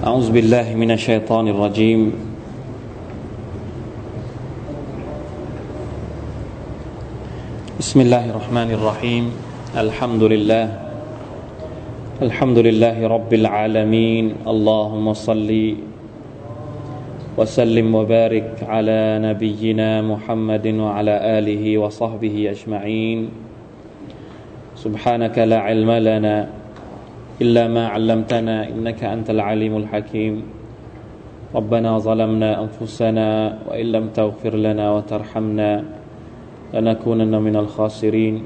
[0.00, 2.00] أعوذ بالله من الشيطان الرجيم.
[7.78, 9.24] بسم الله الرحمن الرحيم.
[9.76, 10.66] الحمد لله.
[12.24, 14.48] الحمد لله رب العالمين.
[14.48, 15.50] اللهم صل
[17.36, 21.14] وسلم وبارك على نبينا محمد وعلى
[21.44, 23.28] آله وصحبه أجمعين.
[24.80, 26.59] سبحانك لا علم لنا
[27.40, 30.34] إلا ما علمتنا إنك أنت العليم الحكيم.
[31.56, 35.70] ربنا ظلمنا أنفسنا وإن لم تغفر لنا وترحمنا
[36.74, 38.36] لنكونن من الخاسرين.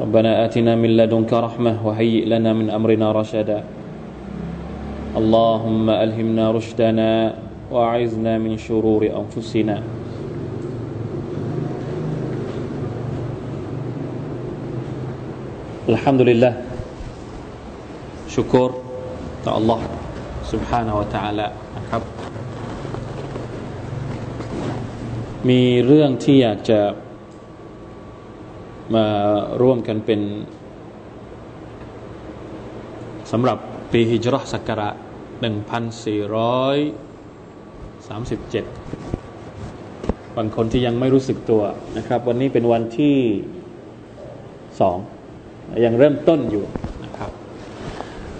[0.00, 3.64] ربنا آتنا من لدنك رحمة وهيئ لنا من أمرنا رشدا.
[5.16, 7.34] اللهم ألهمنا رشدنا
[7.72, 9.76] وأعذنا من شرور أنفسنا.
[15.88, 16.67] الحمد لله.
[18.37, 18.71] ชุกร
[19.43, 19.79] ต่อ Allah
[20.51, 21.47] سبحانه และ تعالى
[21.77, 22.01] นะครับ
[25.49, 26.81] มีเรื่องที่อยากจะ
[28.95, 29.05] มา
[29.61, 30.21] ร่วมกันเป็น
[33.31, 33.57] สำหรับ
[33.91, 35.05] ปีฮิจรัศักราช1437
[40.37, 41.63] บางคนที่ยังไม่รู้สึกตัว
[41.97, 43.17] นะครับ วันนี้เป็นวันที่
[44.79, 44.97] สอง
[45.85, 46.86] ยังเริ่มต้นอยู่นะครับ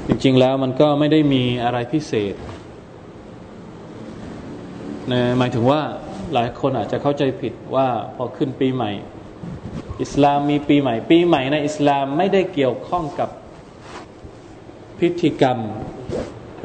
[0.09, 2.34] จริง ๆ แล้วมันก็ไม่ได้มีอะไรพิเศษ
[5.12, 5.81] นะหมายถึงว่า
[6.34, 8.91] หลายคนอาจจะเข้าใจผิดว่าพอขึ้นปีใหม่
[10.03, 13.31] อิสลามมีปีใหม่ ปีใหม่ในอิสลามไม่ได้เกี่ยวข้องกับ
[14.98, 15.59] พิธีกรรม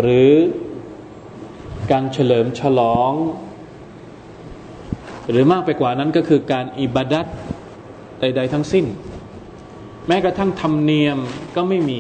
[0.02, 0.32] หรือ
[1.92, 3.12] การเฉลิมฉลอง
[5.30, 7.28] หรือมากไปกว่านั้นก็คือการอิบาดัต
[8.20, 8.86] ใด ๆ ทั้งสิ้น
[10.08, 11.18] แม้กระทั่งธรรมเนียม
[11.56, 12.00] ก็ไม่มี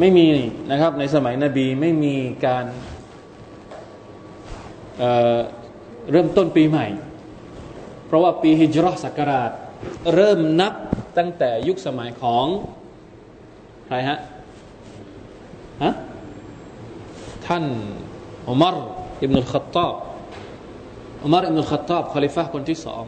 [0.00, 0.26] ไม่มี
[0.70, 2.14] นะครับ ในสมัยนบีไม่มี
[2.46, 2.64] การ
[4.98, 6.86] เเริ่มต้นปีใหม่
[8.06, 9.50] เพราะว่าปีฮิจรัศักราช
[10.14, 10.74] เริ่มนับ
[11.18, 12.46] ตั้งแต่ยุคสมัยของ
[13.86, 14.18] ใครฮะ
[15.82, 15.92] ฮะ
[17.46, 17.64] ท่าน
[18.48, 18.76] อุมาร
[19.22, 19.94] อิบนุลขัตตอบ
[21.24, 23.04] อุมารอิบนุลขัตตอบคอลิฟะคนที่สอง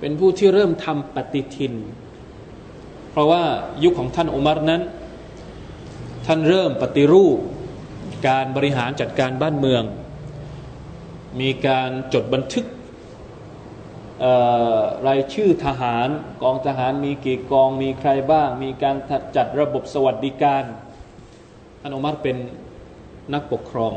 [0.00, 1.74] เป็นผู้ที่เริ่มทำปฏิทิน
[3.10, 3.42] เพราะว่า
[3.84, 4.82] ยุคของท่านอุมารนั้น
[6.32, 7.38] ท่านเริ่มปฏิรูป
[8.28, 9.82] การบริหารจัดการบ้านเมือง
[11.40, 12.66] มีการจดบันทึก
[15.06, 16.08] รายชื่อทหาร
[16.42, 18.96] กองทหารมีกี่กองมีใครบ้าง มีการ
[19.36, 20.64] จัดระบบสวัสดิการ
[21.80, 22.36] ท่านอุมารเป็น
[23.32, 23.92] นักปกครอง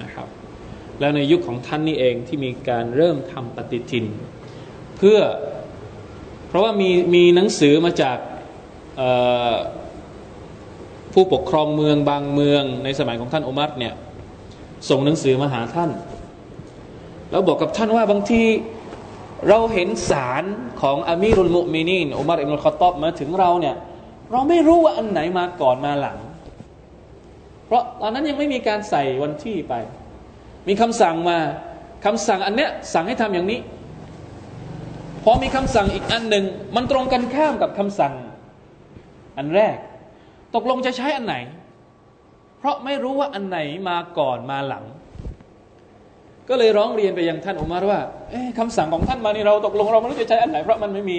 [0.00, 0.28] นะครับ
[1.00, 4.06] แล้วในยุคของท่านนี่เองที่มีการเริ่มทำปฏิทิน
[4.96, 5.18] เพื่อ
[6.48, 8.18] เพราะว่ามีมีหนังสือมาจาก
[11.12, 13.94] ผู้ปกครองเมืองบางเมืองในสมัยของท่านอุมัรเนี่ย
[14.88, 15.90] ส่งหนังสือมาหาท่าน
[17.30, 18.42] แล้วบอกกับท่านว่าบางที
[19.48, 20.44] เราเห็นสาร
[20.82, 23.76] ของอามีรุลมุมินีนอุมัรอิบนุลขตอบมาถึงเราเนี่ย
[24.30, 26.18] เราไม่รู้ว่าอันไหนมาก่อนมาหลัง
[27.66, 29.74] เพราะตอนนั้นยังไม่มีการใส่วันที่ไป
[30.68, 31.38] มีคำสั่งมา
[32.04, 33.60] คำสั่งอันเนี้ยสั่งให้ทำอย่างนี้
[35.24, 36.44] พอมีคำสั่งอีกอันหนึ่ง
[36.76, 38.14] มันตรงกันข้ามกับคำสั่ง
[39.38, 39.76] อันแรก
[40.54, 41.36] ตกลงจะใช้อันไหน
[42.58, 43.58] เพราะไม่รู้ว่าอันไหน
[43.88, 44.84] มาก่อนมาหลัง
[46.48, 48.00] ก็เลยร้องเรียนไปยังท่านอุมารว่า
[48.58, 51.18] คำสั่งของท่านมานี่เราตกลงเราไม่รู้จะใช้อันไหน เพราะมันไม่มี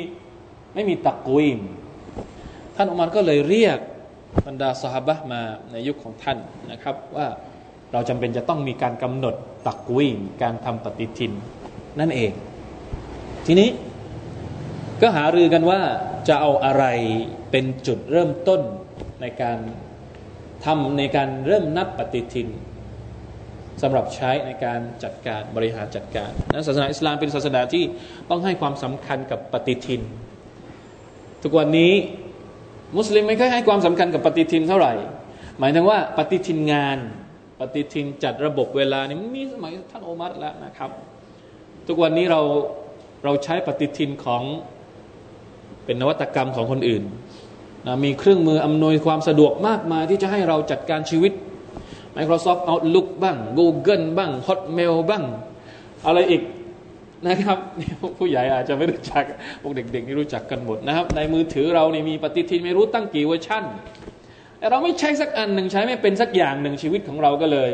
[0.75, 1.59] ไม่มีตักกุยม
[2.75, 3.77] ท่านอุมารก็เลยเรียก
[4.47, 6.38] บรรดาสหบะมาในยุคของท่าน
[6.71, 7.27] นะครับว่า
[7.94, 9.35] เราจำเป็นจะต้องมีการกำหนด
[9.67, 11.31] ตักกุยมการทำปฏิทิน
[12.00, 12.31] นั่นเอง
[13.45, 13.69] ทีนี้
[15.01, 15.81] ก็หารือกันว่า
[16.27, 16.85] จะเอาอะไร
[17.51, 18.61] เป็นจุดเริ่มต้น
[19.23, 19.59] ในการ
[20.66, 22.47] ทำในการเริ่มนับปฏิทิน
[23.81, 27.83] สำหรับใช้ในการจัดการบริหารจัดการนะศาสนาอิสลามเป็นศาสนาที่
[28.29, 30.01] ต้องให้ความสำคัญกับปฏิทิน
[31.44, 31.94] ทุกวันนี้
[32.97, 34.94] มุสลิมไม่ค่อยให้ความสำคัญกับปฏิทินเท่าไหร่
[35.59, 36.97] หมายถึงว่าปฏิทินงาน
[37.59, 40.92] ปฏิทินจัดระบบเวลานี่มีสมัยท่านโอมัรแล้วนะครับ
[41.88, 42.42] ทุกวันนี้เรา
[43.24, 44.44] เราใช้ปฏิทินของ
[45.86, 47.03] เป็นนวัตกรรมของคนอื่น
[47.88, 51.33] นะมีเครื่องมืออำนวยความสะดวกมากมายที่จะให้เราจัดการชีวิต
[52.18, 55.24] Microsoft Outlook บ้าง Google บ้าง Hotmail บ้าง
[56.06, 56.41] อะไรอีก
[57.27, 57.57] นะครับ
[58.18, 59.24] ผู้ใหญ่อาจจะไม่รู้จัก
[59.62, 63.63] พวกเด็กๆนี่รู้จักกันหมดนะครับ ในมือถือเรานี่มีปฏิทินไม่รู้ตั้งกี่เวอร์ชัน
[64.59, 67.71] แต่เราไม่ใช้สักอันหนึ่งใช้ไม่เป็นสักอย่างหนึ่งชีวิตของเราก็เลย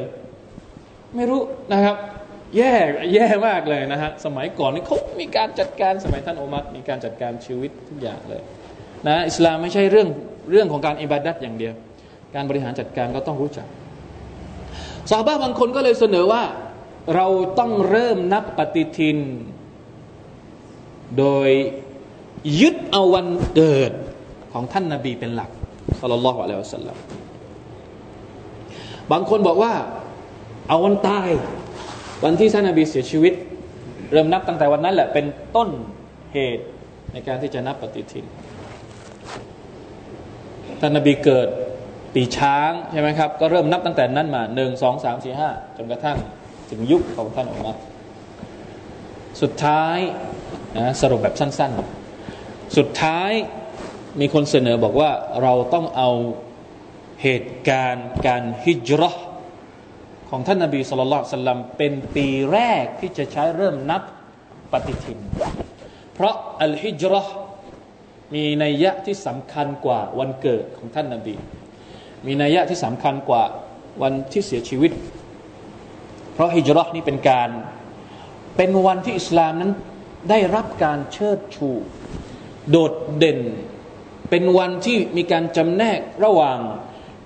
[1.16, 1.42] ไม่รู้
[1.74, 1.96] นะครับ
[2.58, 2.74] แย่
[3.14, 8.44] แย่มากเลยนะฮะสมัยก่อนนี่เขามีการจัดการสมัยท่านโอมัรมีการจัดการชีวิตทุกอย่างเลย
[9.08, 10.08] นะอิสลามไม่ใช่เรื่อง
[10.52, 11.74] เรื่องของการอิบาดัตอย่างเดียว
[12.36, 13.68] การบริหารจัดการก็ต้องรู้จัก
[15.12, 16.44] สาบาบางคนก็เลยเสนอว่า
[17.16, 17.28] เรา
[17.60, 19.18] ต้องเริ่มนับปฏิทิน
[21.18, 21.50] โดย
[22.62, 23.92] ยึดเอาวันเกิด
[24.54, 25.50] ของท่านนาบีเป็นหลัก
[26.00, 26.98] สัลลัลลอฮุอะลัยฮิวสัลลัม
[29.12, 29.74] บางคนบอกว่า
[30.68, 31.30] เอาวันตาย
[32.24, 33.34] วันที่ท่านนาบีเสียชีวิต
[34.12, 35.26] เริ่มนับตั้งแต่วันนั้นแหละเป็น
[35.56, 35.70] ต้น
[36.34, 36.66] เหตุ
[37.14, 38.26] ในการที่จะนับปฏิทิน
[40.80, 41.48] ท่านนบีเกิด
[42.14, 46.18] ปีช้างใช่ไหมครับ ก็เริ่มนับตั้งแต่นั้นมาหนึ่งสองสามสี่ห้าจนกระทั่ง
[46.70, 47.78] ถึงยุคของท่านอุมัร
[49.42, 50.00] สุดท้าย
[50.78, 51.72] นะสรุปแบบสั้น
[52.26, 53.32] ๆ สุดท้าย
[54.20, 55.12] มีคนเสนอบอกว่า
[55.42, 56.10] เราต้องเอา
[57.24, 59.12] เหตุการณ์การฮิจรั
[60.30, 64.04] ของท่านนาบีสุลต่านสัลลัมเป็นปีแรกที่จะใช้เริ่มนับ
[64.72, 65.20] ปฏิทิน
[66.14, 67.22] เพราะอัลฮิจรั
[68.34, 71.36] มีนัยยะที่สำคัญกว่าวันเกิดของท่านนาบี
[72.26, 73.44] มีนัยยะที่สำคัญกว่า
[74.02, 74.92] วันที่เสียชีวิต
[76.34, 77.50] เพราะฮิจรันี่เป็นการ
[78.58, 79.72] เป็นวันที่อิสลามนั้น
[80.30, 81.70] ได้รับการเชิดชู
[82.70, 83.40] โดดเด่น
[84.30, 86.60] เป็นวันที่มีการจำแนกระหว่าง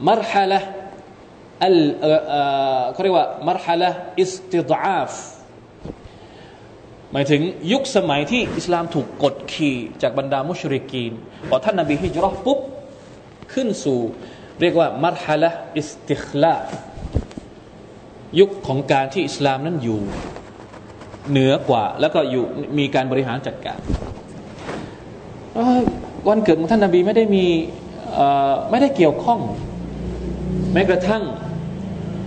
[0.07, 0.59] มรฮละ
[1.65, 1.77] อัล
[2.91, 3.89] เขาเรียกว่ามรฮละ
[4.21, 5.11] อิสติดอาฟ
[7.15, 11.11] หมายถึงยุคสมัยที่อิสลามถูกกดขี่จากบรรดามุชริกีน
[11.49, 12.59] พอท่านนบีฮิจรัฟปุ๊บ
[13.53, 13.99] ขึ้นสู่
[14.61, 16.55] เรียกว่ามรฮละอิสติคลา
[18.39, 19.99] ยุคของการที่อิสลามนั้นอยู่
[21.29, 22.43] เหนือกว่า แล้วก็อยู่
[22.77, 23.79] มีการบริหารจัดการ
[26.27, 27.45] วันเกิดของท่านนาบีไม่ได้มี
[28.71, 29.39] ไม่ได้เกี่ยวข้อง
[30.73, 31.23] แม้กระทั่ง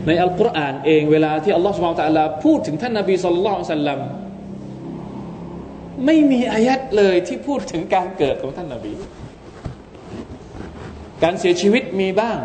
[0.06, 4.00] ในอัลกุรอานเองเวลาที่อัลลอฮฺสุบไบร์ตะลาพูดถึงท่านนาบีสุลต่านสัลลัม
[6.05, 8.93] ไม่มีอายัดเลยที่พูดถึงการเกิดของท่านนาบี
[11.23, 12.39] การเสียชีวิตมีบ้าง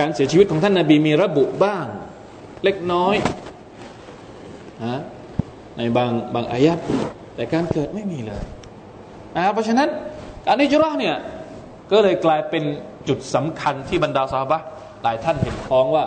[0.00, 1.86] การเสียชีวิตของท่านนาบีมีระบุบ้าง
[2.64, 3.16] เล็กน้อย
[4.84, 5.00] นะ
[5.76, 6.78] ในบางบางอายัด
[7.34, 8.42] แต่การเกิดไม่มีเลย
[9.36, 9.88] นะเพราะฉะนั้น
[10.46, 11.16] การนิจรอเนี่ย
[11.92, 12.64] ก็เลยกลายเป็น
[13.08, 14.60] จุดสำคัญที่บรรดาสาบะ
[15.02, 16.04] หลายท่านเห็นพ้องว่า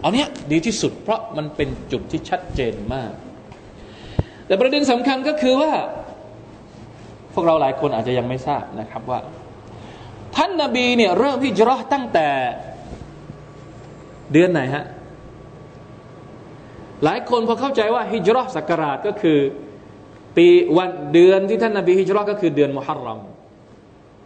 [0.00, 3.12] เอาเนี้ยดีที่สุดเพราะมันเป็นจุดที่ชัดเจนมาก
[4.50, 5.72] แต่ประเด็นสำคัญก็คือว่า
[7.34, 9.20] พวกเราหลายคนอาจจะยังไม่ทราบนะครับว่า
[10.36, 12.28] ท่านนาบีเนี่ยเริ่มฮิจรัตั้งแต่
[14.32, 14.84] เดือนไหนฮะ
[17.04, 19.38] หลายคนพอเข้าใจว่าฮิจรัสักราชก็คือ
[20.36, 20.46] ปี
[20.78, 23.20] วันเดือนที่ท่านนาบีฮิจรัก็คือเดือนมุฮัรรอม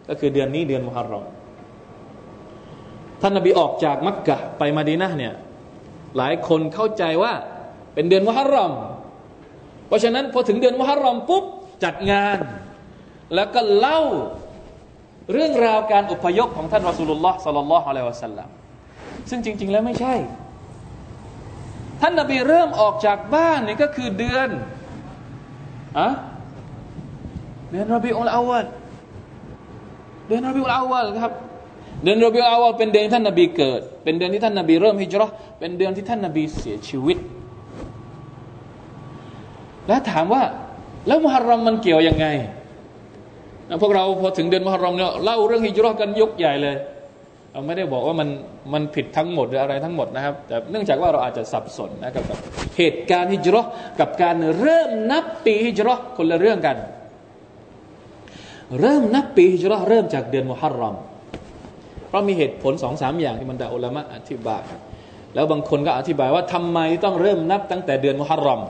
[0.09, 1.25] ก็คือเดือนนี้เดือนมุฮัรรอม
[3.21, 5.33] ท่านนาบีออกจากมักกะไปมาดีนะเนี่ย
[6.17, 7.33] หลายคนเข้าใจว่า
[7.93, 8.73] เป็นเดือนมุฮัรรอม
[9.87, 11.43] เพราะฉะนั้นพอถึงเดือนมุฮัรรอมปุ๊บ
[11.83, 12.39] จัดงาน
[13.35, 14.01] แล้วก็เล่า
[15.33, 18.49] เรื่องราวการอพยพของท่านรอสูลุลลอฮ์สัลลัลลอฮุอะลัยวะสัลลัม
[19.29, 20.15] ซึ่งจริง ๆ แล้วไม่ใช่
[22.01, 24.49] ท่านนบีเริ่มออกจากบ้านนี่ก็คือเดือน
[25.99, 26.09] อะ
[27.71, 28.65] เดือนรบีอุลอาวล
[30.27, 31.33] เดือนรบีอุลอาวลครับ
[32.03, 35.29] เดือนรบีอุลอาวลเป็นเดือนที่ท่านนบีเกิด เป็นเดือนที่ท่านนบีเริ่มฮิจรัช
[35.59, 37.17] เป็นเดือนที่ท่านนบีเสียชีวิต
[39.87, 40.43] แล้วถามว่า
[41.07, 42.27] แล้วมุฮัรรอมมันเกี่ยวยังไง
[43.81, 46.75] พวกเราพอถึงเดือนมุฮัรรอมเนี่ยเล่าเรื่องฮิจรักันยกใหญ่เลย
[47.51, 48.29] เราไม่ได้บอกว่ามัน
[48.73, 52.37] มันผิดทั้งหมดหรืออะไรทั้งหมดนะครับ แต่เนื่องจากว่าเราอาจจะสับสนนะครับกับ
[52.77, 53.61] เหตุการณ์ฮิจรั
[53.99, 56.77] กับการเริ่มนับปีฮิจรัคนละเรื่องกัน
[58.81, 60.95] เริ่มนับปีฮิจรัเริ่มจากเดือนมุฮัรรอม
[62.07, 64.63] เพราะมีเหตุผลสองสามอย่างที่มันดาอุลามะอธิบาย
[65.35, 68.61] แล้วบางคนก็อธิบายว่าทำไมต้องเริ่มนับตั้งแต่เดือนมุฮัรรอม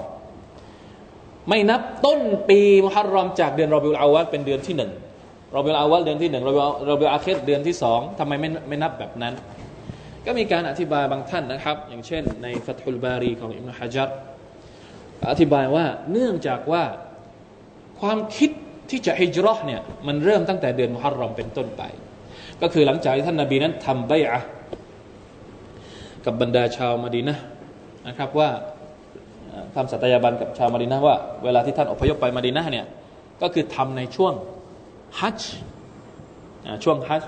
[1.50, 4.92] ไม่นับต้นปีมุฮัรรอมจากเดือนรอบิลอาวะเป็นเดือนที่หนึ่ง
[5.56, 9.34] รอเบลอาวลเดือนที่หนึ่งรอเบลรอเบลอาเคสเดือนที่สองทำไมไม่ไม่นับแบบนั้น
[10.26, 14.10] ก็มีการอธิบายบางท่านนะครับ อย่างเช่น ในฟัตฮุลบารีของอิมนุฮะจัร
[15.32, 16.84] อธิบายว่าเนื่องจากว่า
[18.00, 18.50] ความคิด
[18.90, 21.84] ที่จะฮิจรัเนี่ยมันเริ่มตั้งแต่เดือนมุฮัรรอมเป็นต้นไป
[22.62, 24.42] ก็คือหลังจากท่านนาบีนั้นทำใบอะ
[26.26, 27.38] กับบรรดาชาวมดีนะ
[28.08, 28.50] นะครับว่า
[29.76, 32.86] ทำสัตยาบันกับชาวมาดีนะว่าเวลาที่ท่านอพยพไปมาดีนะเนี่ย
[33.42, 34.34] ก็คือทำในช่วง
[35.20, 35.40] ฮัจ
[36.84, 37.24] ช่วงฮัจ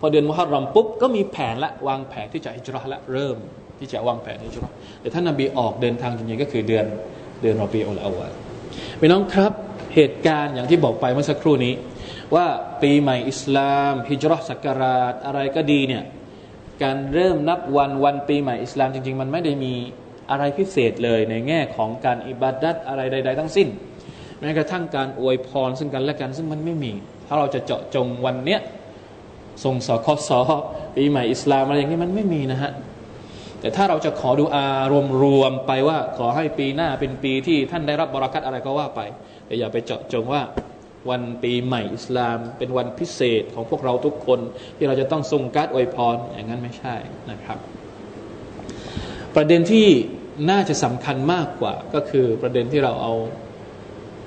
[0.00, 3.36] พอเดือนมุฮัรรอมปุ๊บก็มีแผนละวางแผนที่จะฮิจรัละเริ่ม
[3.78, 4.68] ที่จะวางแผนฮิจรั
[5.00, 6.86] แต่ท่านนบีออกเดินทางจริงๆก็คือเดือน
[7.42, 8.26] เดือนรอปีอุลอาวะ
[9.00, 9.52] พี่น้องครับ
[9.94, 11.74] เหตุการณ์อย่างที่บอกไปเมื่อสักครู่นี้
[12.34, 12.46] ว่า
[12.82, 16.04] ปีใหม่อิสลามฮิจรัชสักราชอะไรก็ดีเนี่ย
[16.82, 19.74] การเริ่มนับวันวันปีใหม่อิสลามจริง ๆ มันไม่ได้มี
[20.30, 23.68] อะไรพิเศษเลยในแง่ของการอิบาดัตอะไรใด ๆ ทั้งสิ้น
[24.38, 26.92] แม้กระทั่งการอวยพรซึ่งกันและกันซึ่งมันไม่มี
[27.26, 28.60] ถ้าเราจะเจาะจงวันเนี้ย
[29.64, 30.40] ส่งสอคอสอ
[30.96, 32.72] ปีใหม่อิสลามอะไรอย่างนี้มันไม่มีนะฮะ
[33.60, 39.00] แต่ถ้าเราจะขอดูอารมรวมไปว่าขอให้ปีหน้าเป็นปีที่ท่านได้รับบรารักัตอะไรก็ว่าไป
[39.46, 40.42] แต่อย่าไปเจาะจงว่า
[41.10, 44.40] วันปีใหม่อิสลาม เป็นวันพิเศษของพวกเราทุกคน
[44.76, 46.94] ที่เราจะต้องส่งการ์ดอวยพรอย่างนั้นไม่ใช่
[47.30, 47.58] นะครับ
[49.36, 49.86] ประเด็นที่
[50.50, 53.14] น่าจะสำคัญมากกว่า ก็คือประเด็นที่เราเอา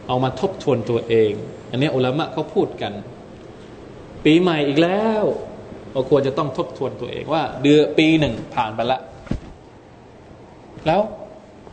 [0.08, 1.32] เอามาทบทวนตัวเอง
[1.72, 2.94] อันนี้อุลามะเขาพูดกัน
[4.26, 5.24] ปีใหม่อีกแล้ว
[5.92, 9.00] เราควรจะต้องทบทวนตัวเองว่า เดือนปีหนึ่งผ่านไปละ
[10.88, 11.02] แล้ว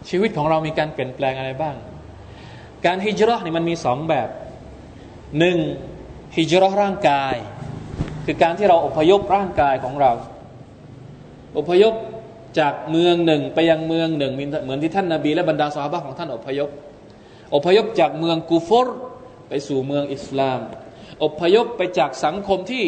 [0.09, 1.77] ชีวิตของเรามีการเปลี่ยนแปลงอะไรบ้าง
[2.87, 4.29] การฮิจรัชนี่มันมีสองแบบ
[5.39, 5.59] หนึ่ง
[6.37, 7.35] ฮิจรัชร่างกาย
[8.25, 10.13] คือการที่เราอพยพร่างกายของเรา
[11.59, 11.95] อพยพ
[12.59, 16.71] จากเมืองหนึ่งไปยังเมืองหนึ่ง เหมือนที่ท่านนาบีและบรรดาสาบะของท่านอพยพ
[17.55, 18.97] อพยพจากเมืองกูฟอร์
[19.49, 20.61] ไปสู่เมืองอิสลาม
[21.25, 22.85] อพยพไปจากสังคมที่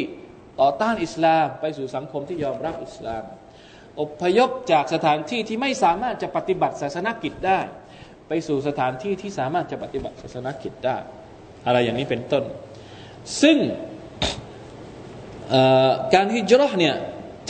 [0.61, 3.23] ต่อต้านอิสลาม ไปสู่สังคมที่ยอมรับอิสลาม
[4.01, 7.61] อพยพจากสถานที่ที่ไม่สามารถจะปฏิบัติศาสนกิจได้
[8.29, 10.97] ไปสู่สถานที่ที่สามารถจะปฏิบัติศาสนกิจได้
[11.67, 12.45] อะไรอย่างนี้เป็นต้น
[13.43, 13.59] ซึ่ง
[16.15, 16.97] การฮิจรัชเนี่ย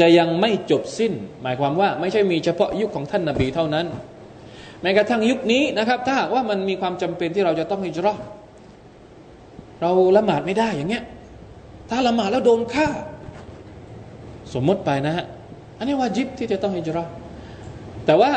[0.01, 1.13] จะยังไม่จบสิ้น
[1.43, 3.87] หมายความว่าไม่ใช่มีเฉพาะยุคของท่านนาบีเท่านั้น
[4.83, 8.19] แม้กระทั่งยุคนี้นะครับ ถ้าหากว่ามันมีความจำเป็นที่เราจะต้องฮิจรัช
[9.81, 11.05] เราละหมาดไม่ได้อย่างเงี้ย
[11.91, 12.87] ถ้าละหมาดแล้วโดนฆ่า
[14.55, 15.25] สมมติไปนะฮะ
[15.79, 17.09] อันนี้วาจิบที่จะต้องฮิจรัช
[18.07, 18.31] แต่ว่า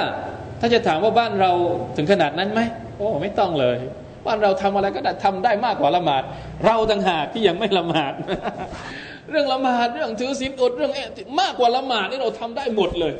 [0.60, 1.52] ถ้าจะถามว่าบ้านเรา
[1.98, 2.62] ถึงขนาดนั้นไหม
[2.98, 3.78] โอ้ไม่ต้องเลย
[4.26, 6.24] บ้านเราทำอะไรก็ได้ทำได้มากกว่าละหมาด
[6.66, 8.14] เราต่างหากที่ยังไม่ละหมาด
[9.32, 10.92] เรื่องละหมาดเรื่องถือศีลอดเรื่อง
[11.40, 13.14] มากกว่าละหมาดนี่เราทำได้หมดเลย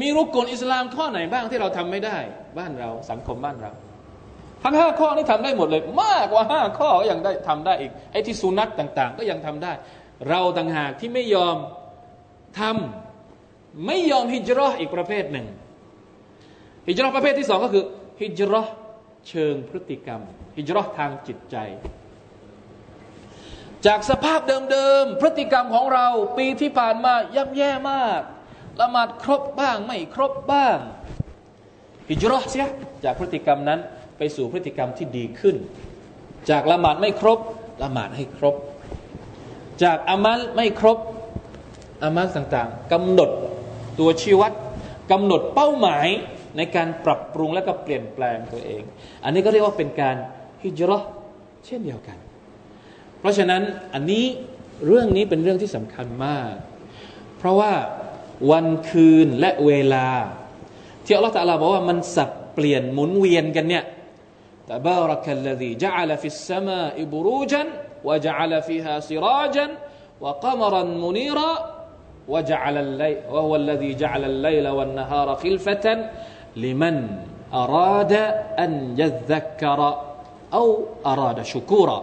[0.00, 2.18] มีรุกกลอิสลามข้อไหนบ้างที่เราทำไม่ได้
[2.58, 3.72] บ้านเราสังคมบ้านเรา
[4.64, 9.72] ทั้งห้าข้อนี่ทำได้หมดเลย มากกว่าห้าข้อยังได้ทำได้อีกไอ้ที่สุนัตต่าง ๆ ก็ยังทำได้
[10.28, 11.56] เราต่างหากที่ไม่ยอม
[12.60, 15.46] ทำไม่ยอมฮิจรัชอีกประเภทหนึ่ง
[16.88, 17.84] ฮิจรัชประเภทที่สองก็คือ
[18.20, 18.68] ฮิจรัช
[19.28, 20.20] เชิงพฤติกรรม
[20.56, 21.56] ฮิจรัชทางจิตใจ
[23.86, 26.06] จากสภาพเดิมๆพฤติกรรมของเรา
[26.38, 28.20] ปีที่ผ่านมาย่ำแย่มาก
[28.80, 30.78] ละหมาดครบบ้างไม่ครบบ้าง
[32.08, 32.68] ฮิจรัชเสีย
[33.04, 33.80] จากพฤติกรรมนั้น
[34.18, 35.56] ไปสู่พฤติกรรมที่ดีขึ้น
[36.50, 37.38] จากละหมาดไม่ครบ
[37.82, 38.54] ละหมาดให้ครบ
[39.82, 40.98] จากอามัลไม่ครบ
[42.02, 43.30] อามัลต่างๆกำหนด
[43.98, 44.52] ตัวชีวัด
[45.12, 46.06] กำหนดเป้าหมาย
[46.56, 48.82] ในการปรับปรุงและก็เปลี่ยนแปลงตัวเอง
[49.24, 50.16] อันนี้ก็เรียกว่าเป็นการ
[50.62, 51.02] ฮิจรัช
[51.66, 52.18] เช่นเดียวกัน
[53.19, 53.61] เพราะฉะนั้น
[53.93, 54.25] อันนี้
[54.85, 56.53] เรื่องนี้เป็นเรื่องที่สำคัญมาก
[57.37, 57.73] เพราะว่า
[58.51, 60.07] วันคืนและเวลา
[61.05, 63.83] ที่อัลลอฮฺตะลาบอกว่ามันสับเปลี่ยนหมุนเวียนกันเนี่ย
[64.65, 67.67] แต่บารักัลลดีจัลฟิสสมาอิบรูจัน
[68.07, 69.69] วะจัลฟิฮาซิราจัน
[70.23, 71.51] วะกมรันมุนีระ
[72.27, 76.09] وجعل الليل وهو الذي جعل الليل والنهار خلفة
[76.55, 76.95] لمن
[77.53, 78.13] أراد
[78.59, 79.79] أن يذكر
[80.53, 80.67] أو
[81.05, 81.99] أراد شكورا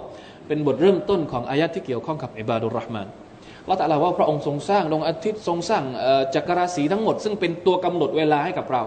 [0.47, 3.07] เป็นบทเริ่มต้นของอายะที่เกี่ยวข้องกับอิบาดุลรห์มาน
[3.65, 5.83] เราแต่ละว่าพระองค์ทรงสร้างดวงอาทิตย์ทรงสร้าง
[6.35, 8.83] จักรราศีทั้งหมด ซึ่งเป็นตัวกำหนดเวลาให้กับเรา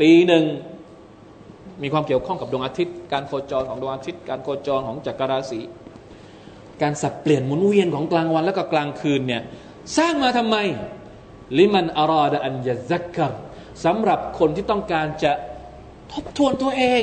[0.00, 0.44] ปีหนึ่ง
[1.82, 5.60] มีความเกี่ยวข้องกับดวงอาทิตย์ การโคจรของดวงอาทิตย์ การโคจรของจักรราศี
[6.82, 9.42] การสับเปลี่ยนหมุนเวียนของกลางวันและก็กลางคืนเนี่ย
[9.98, 10.56] สร้างมาทำไม
[11.58, 13.32] ลิมันอารอดอันยะซักกัร
[13.84, 15.32] สำหรับคนที่ต้องการจะ
[16.12, 17.02] ทบทวนตัวเอง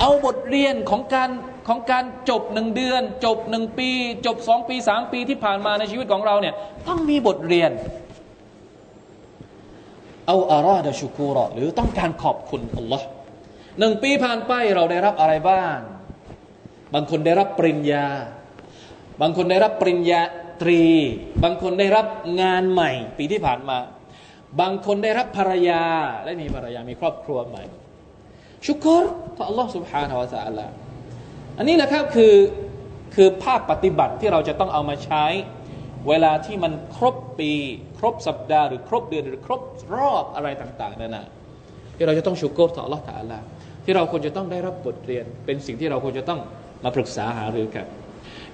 [0.00, 1.30] เอาบทเรียนของการ
[1.67, 3.89] ของการจบหนึ่งเดือน จบหนึ่งปี
[4.25, 6.53] จบสองปีสามปีที่ผ่านมาในชีวิตของเราเนี่ย
[6.87, 7.71] ต้องมีบทเรียน
[10.27, 13.05] เอาอาราดชูกูรอหรือต้องการขอบคุณอัลลอฮ์
[13.79, 15.77] หนึ่งปีผ่านไปเราได้รับอะไรบ้าง
[16.93, 18.05] บางคนได้รับปริญญา
[19.21, 20.21] บางคนได้รับปริญญา
[20.61, 20.83] ตรี
[21.43, 22.05] บางคนได้รับ
[22.41, 23.77] งานใหม่ ปีที่ผ่านมา
[24.61, 25.83] บางคนได้รับภรรยา
[26.23, 27.63] และมีภรรยามีครอบครัวใหม่
[28.65, 29.05] ชุกร
[29.37, 30.67] ต่อ Allah سبحانه และ تعالى
[31.58, 32.34] อันนี้นะครับคือ
[33.14, 35.24] คือภาคปฏิบัติที่เราจะต้องเอามาใช้
[36.08, 37.52] เวลาที่มันครบปี
[37.98, 39.60] ครบสัปดาห์หรือครบเดือนหรือครบ
[39.94, 41.26] รอบอะไรต่างๆนั่นนะ
[41.96, 43.38] ที่เราจะต้องชุกโกรต่อ Allah ตาลา
[43.84, 46.40] ที่เราควรจะต้องได้รับบทเรียน เป็นสิ่งที่เราควรจะต้อง
[46.84, 47.86] มาปรึกษาหารือกัน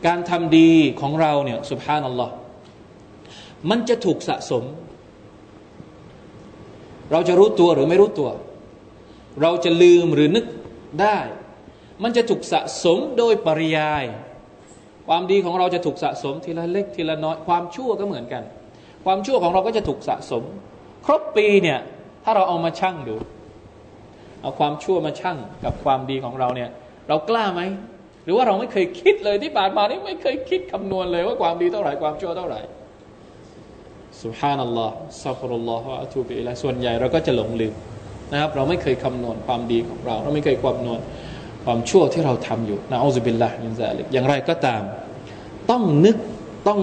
[0.07, 2.35] การทำดีของเราเนี่ยสุภานัลลอฮ์
[3.71, 4.65] มันจะถูกสะสม
[7.13, 8.31] เราจะรู้ตัวหรือไม่รู้ตัว
[9.43, 10.47] เราจะลืมหรือนึก
[11.01, 11.19] ได้
[12.03, 14.05] มันจะถูกสะสมโดยปริยาย
[15.09, 18.43] ความดีของเราจะถูกสะสมทีละเล็กทีละน้อย ความชั่วก็เหมือนกัน
[19.05, 20.43] ความชั่วของเราก็จะถูกสะสม
[21.07, 21.79] ครบปีเนี่ย
[22.25, 23.17] ถ้าเราเอามาชั่งดู
[24.43, 26.71] เอาความชั่วมาชั่งกับความดีของเราเนี่ย
[27.09, 27.63] เรากล้าไหม
[28.25, 32.61] หรือว่าเราไม่เคยคิดเลยที่ผ่านมานี่ไม่เคยคิดคำนวณเลยว่าความดีเท่าไหร่ความชั่วเท่าไหร่
[34.23, 37.75] سبحان الله أستغفر الله وأتوب إليه ส่วนใหญ่เราก็จะหลงลืม
[38.33, 41.01] นะครับ เราไม่เคยคำนวณความดีของเรา เราไม่เคยคำนวณ
[41.69, 44.83] ความชั่วที่เราทำอยู่ نعوذ بالله من ذلك อย่างไรก็ตาม
[45.71, 46.17] ต้องนึก
[46.69, 46.81] ต้อง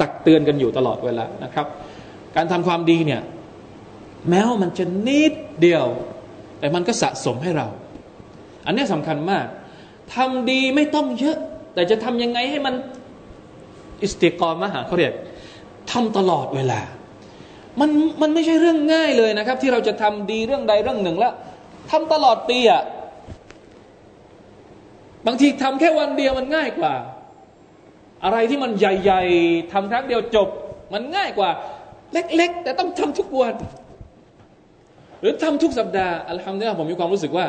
[0.00, 1.66] ตักเตือนกันอยู่ตลอดเวลานะครับ
[2.36, 3.22] การทำความดีเนี่ย
[4.28, 5.86] แม้ว่ามันจะนิดเดียว
[6.58, 7.66] แต่มันก็สะสมให้เรา
[8.66, 9.46] อันนี้สำคัญมาก
[10.14, 11.38] ทำดีไม่ต้องเยอะ
[11.74, 12.74] แต่จะทำยังไงให้มัน
[14.02, 15.12] อิสติกรมหาเขาเรียก
[15.92, 16.80] ทำตลอดเวลา
[17.80, 21.32] มันมันไม่ใช่เรื่องง่ายเลยนะครับ ที่เราจะทำดีเรื่องใดเรื่องหนึ่งแล้ว
[21.90, 22.82] ทำตลอดปีอะ
[25.26, 26.94] บางทีทำแค่วันเดียวมันง่ายกว่า
[28.24, 30.48] อะไรที่มันใหญ่ ๆทำครั้งเดียวจบ
[30.92, 31.50] มันง่ายกว่า
[32.12, 33.54] เล็ก ๆ แต่ต้องทำทุกวัน
[35.20, 37.46] หรือทำทุกสัปดาห์อัลฮัมดุลิลลาห์ผมมีความรู้สึกว่า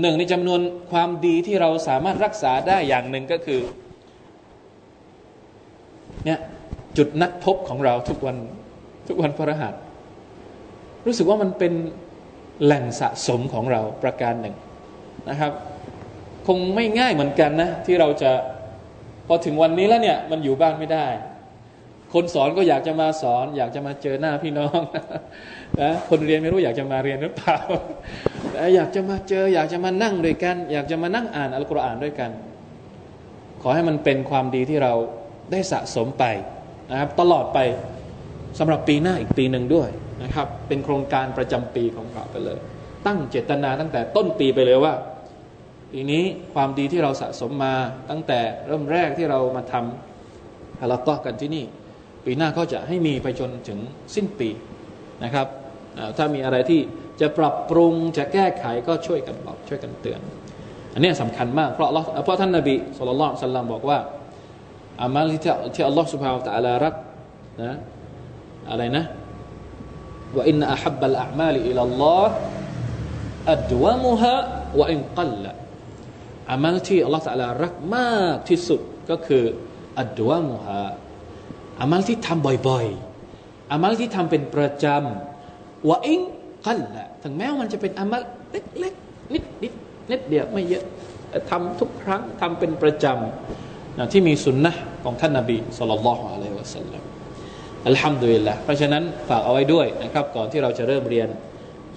[0.00, 0.60] หนึ่งในจำนวน
[0.90, 3.60] ความดีที่เราสามารถรักษาได้อย่างหนึ่งก็คือ
[6.24, 6.40] เนี่ย
[6.96, 8.36] จุดนัดพบของเราทุกวัน
[9.08, 9.74] ทุกวันพระรหัส
[11.06, 11.72] รู้สึกว่ามันเป็น
[12.64, 14.54] แหล่งสะสมของเราประการหนึ่ง
[15.30, 15.52] นะครับ
[16.56, 18.32] งไม่ง่ายเหมือนกันนะ ที่เราจะ
[19.26, 21.06] พอถึงวันนี้แล้วเนี่ย มันอยู่บ้านไม่ได้
[22.14, 24.80] คนสอนก็อยากจะมาสอน อยากจะมาเจอหน้าพี่น้อง
[25.80, 27.58] นะคนเรียนไม่รู้อยากจะมาเรียนหรือเปล่า
[28.50, 32.30] แต่อยากจะมาเจอ อยากจะมานั่งด้วยกัน อยากจะมานั่งอ่านอัลกุรอานด้วยกัน
[33.62, 34.92] ขอให้มันเป็นความดีที่เรา
[35.52, 36.24] ได้สะสมไป
[36.90, 37.58] นะครับ ตลอดไป
[38.58, 39.88] สำหรับปีหน้าอีกปีหนึ่งด้วย
[40.22, 42.58] นะครับ เป็นโครงการประจำปีของเราไปเลย
[43.06, 44.92] ตั้งเจตนาตั้งแต่ต้นปีไปเลยว่า
[45.92, 47.74] ปีนี้ความดีที่เราสะสมมา
[48.10, 51.64] ตั้งแต่เริ่มแรกที่เรามาทำฮาลาก็กันที่นี่
[52.24, 53.78] ปีหน้าก็จะให้มีไปจนถึง
[54.14, 54.48] สิ้นปี
[55.24, 55.46] นะครับ
[56.16, 56.80] ถ้ามีอะไรที่
[57.20, 60.20] จะปรับปรุงจะแก้ไขก็ช่วยกันบอกช่วยกันเตือน
[60.94, 61.88] อันนี้สำคัญมาก เพราะ
[62.24, 63.98] เพราะท่านนบีสุลต่านสัลลัมบอกว่า
[65.02, 66.94] อามัลที่ที่อัลลอฮฺสุบฮาวตะอัลารัก
[67.62, 67.72] นะ
[68.70, 69.04] อะไรนะ
[70.36, 72.36] ว่าอินอัฮับบลอามาลอิลลอฮ์
[73.52, 74.34] อัดวามุฮะ
[74.78, 75.52] วะอินกัลละ
[76.50, 79.44] อามัลที่อัลลอฮฺตะลารักมากที่สุดก็คือ
[80.00, 80.82] อัดวามุฮะ
[81.80, 86.20] อามัลที่ทำบ่อยๆอามัลที่ทำเป็นประจำวะอิน
[86.66, 89.72] กัลละถึงแม้ว่ามันจะเป็นอามัลเล็กๆนิดนิด
[90.10, 90.84] นิดเดียวไม่เยอะ
[91.50, 94.72] ทำทุกครั้งทำเป็นประจำนะที่มีสุนนะ
[95.04, 97.02] ของท่านนาบีสุลต่านละฮ์อะลัยฮิวะสัลลัม
[97.88, 101.28] อัลฮัมดุลิลละเพราะฉะนั้นฝากเอาไว้ด้วยนะครับ ก่อนที่เราจะเริ่มเรียน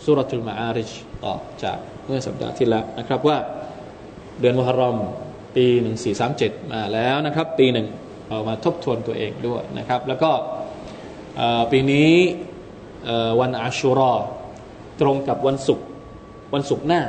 [0.03, 0.91] สุรทูลมาอาริช
[1.23, 3.37] ต่อจากเมื่อสัปดาห์ที่แล้วนะครับว่า
[4.39, 4.97] เดือนมุฮัรรอม
[5.55, 7.87] ปีหนึ่งสี่สามเจ็ดมาแล้วนะครับ ปีหนึ่ง
[8.29, 10.31] เอามาทบทวนตัวเองด้วยนะครับ แล้วก็
[11.71, 12.11] ปีนี้
[13.39, 14.13] วันอาชูรอ
[15.01, 15.85] ตรงกับวันศุกร์
[16.53, 17.01] วันศุกร์หน้า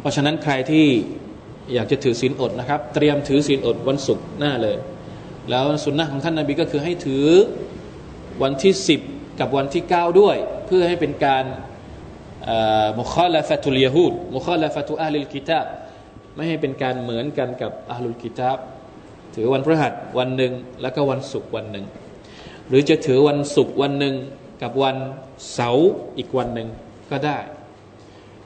[0.00, 0.86] เพราะฉะนั้นใครที่
[1.74, 4.76] อยากจะถือศีลอดนะครับ เตรียมถือศีลอดวันศุกร์หน้าเลย
[5.50, 7.26] แล้วสุนนะของท่านนาบีก็คือให้ถือ
[8.42, 9.00] วันที่สิบ
[9.40, 10.36] กับวันที่เก้าด้วย
[10.66, 11.44] เพื่อให้เป็นการ
[13.00, 15.66] มุคอลาฟตุลยฮูดมุคอลาฟตุอัลลกิตาบ
[16.34, 18.58] ไม่ให้เป็นการเหมือนกันกับอัลลุลกิตาบ
[19.34, 20.52] ถือวันพฤหัสวันหนึ่ง
[20.82, 21.86] แล้วก็วันศุกร์วันหนึ่ง
[22.68, 24.14] หรือจะถือวันศุกร์วันหนึ่ง
[24.62, 24.96] กับวัน
[25.52, 26.68] เสาร์อีกวันหนึ่ง
[27.10, 27.38] ก็ได้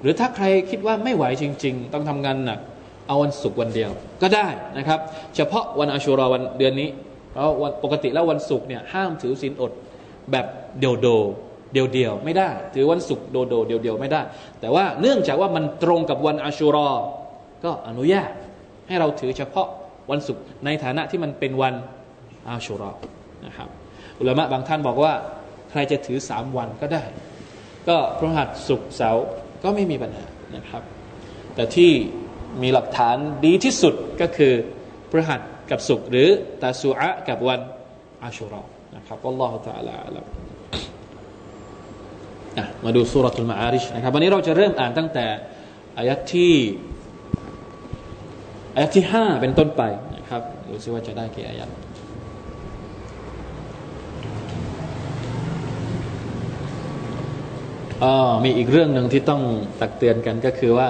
[0.01, 2.61] หรือถ้าใครคิดว่าไม่ไหวจริง ๆ ต้องทำงานหนัก
[3.07, 3.91] เอาวันศุกร์วันเดียว
[4.23, 5.01] ก็ได้นะครับ
[5.37, 6.89] เฉพาะวันอาชุราวันเดือนนี้
[7.31, 9.73] เพราะวันปกติแล้ววันศุกร์เนี่ยห้ามถือศีลอด
[10.31, 10.47] แบบ
[10.81, 11.07] เดียวโด
[11.74, 14.22] เดียวเดียวไม่ได้ ถือวันศุกร์โดโดเดียวเดียวไม่ได้
[14.60, 16.90] แต่ว่าเนื่องจากว่ามันตรงกับวันอาชุรอ
[17.64, 18.32] ก็อนุญาต
[18.88, 19.68] ให้เราถือเฉพาะ
[20.12, 21.74] วันศุกร์ในฐานะที่มันเป็นวัน
[22.50, 22.92] อาชุรอ
[23.46, 23.70] นะครับ
[24.20, 25.14] อุลามะบางท่านบอกว่า
[25.70, 27.04] ใครจะถือสามวันก็ได้
[27.88, 29.26] ก็พระหัสศุกร์เสาร์
[29.64, 30.84] ก็ไม่มีปัญหานะครับ
[31.56, 31.92] แต่ที่
[32.62, 34.54] มีหลักฐานดีที่สุดก็คือ
[35.12, 36.30] พระหัสกับศุกร์หรือ
[36.62, 37.60] ตาสุอะกับวัน
[38.24, 38.62] อาชุรอ
[38.96, 40.18] นะครับอัลลอฮฺ تعالى อัล
[42.85, 45.27] มาดูสุรทูลมาอาริชนะครับวันนี้เราจะเริ่มอ่านตั้งแต่
[45.99, 46.53] อายัดที่
[48.75, 49.83] อายัดที่ห้าเป็นต้นไป
[50.17, 51.71] นะครับดูซิว่าจะได้กี่อายัด
[58.45, 59.43] มีอีกเรื่องหนึ่งที่ต้อง
[59.81, 60.89] ตักเตือนกันก็คือว่า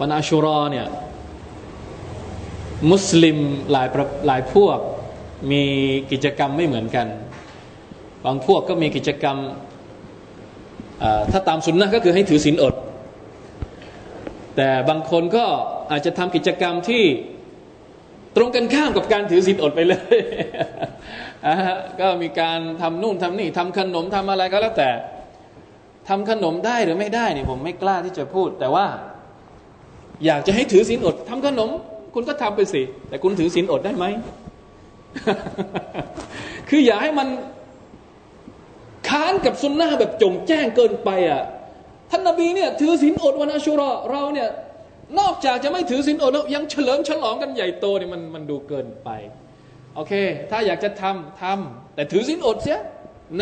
[0.00, 0.86] วันอาชุรอเนี่ย
[2.90, 3.38] มุสลิม
[3.70, 3.86] หลาย
[4.26, 4.78] หลายพวก
[5.50, 5.62] มี
[6.12, 7.06] กิจกรรมไม่เหมือนกัน
[8.24, 9.36] บางพวกก็มีกิจกรรม
[11.30, 12.74] ถ้าตามสุนนะก็คือให้ถือศีลอด
[14.56, 15.44] แต่บางคนก็
[15.90, 17.04] อาจจะทำกิจกรรมที่
[18.36, 20.16] ตรงกันข้ามกับการถือศีลอดไปเลย
[22.00, 24.90] ก็มีการทำนู่นทำนี่ทำขนมทำอะไรก็แล้วแต่
[26.08, 28.86] ทำขนมได้หรือไม่ได้เนี่ยผมไม่กล้าที่จะพูด แต่ว่า
[30.24, 31.70] อยากจะให้ถือศีลอดทำขนม
[32.14, 34.04] คุณก็ทำไปสิ แต่คุณถือศีลอดได้ไหม
[36.68, 37.28] คืออย่าให้มัน
[39.08, 41.42] ค้านกับสุนนะแบบจงแจ้งเกินไปอะ
[42.10, 44.48] ท่านนบีเนี่ยถือศีลอดวันอาชุรอเราเนี่ย
[45.20, 49.10] นอกจากจะไม่ถือศีลอดแล้วยังเฉลิมฉลองกันใหญ่โตเนี่ยมันมันดูเกินไป
[49.94, 50.12] โอเค
[50.50, 52.78] ถ้าอยากจะทำทำแต่ถือศีลอดเสีย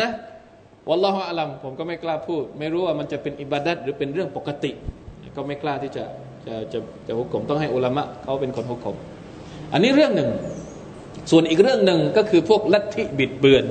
[0.01, 0.09] นะ
[0.89, 4.71] วัลลอฮฺอัลัมผมก็ไม่กล้าพูด ไม่รู้ว่ามันจะเป็นอิบาดัตหรือเป็นเรื่องปกติ
[5.35, 6.03] ก็ไม่กล้าที่จะ
[6.47, 8.95] จะจะจะหุกผมต้องให้อุลามะเขาเป็นคนหุกผม
[9.73, 10.29] อันนี้เรื่องหนึ่ง
[11.31, 13.65] ส่วนอีกเรื่องหนึ่งก็คือพวกลัทธิบิดเบือน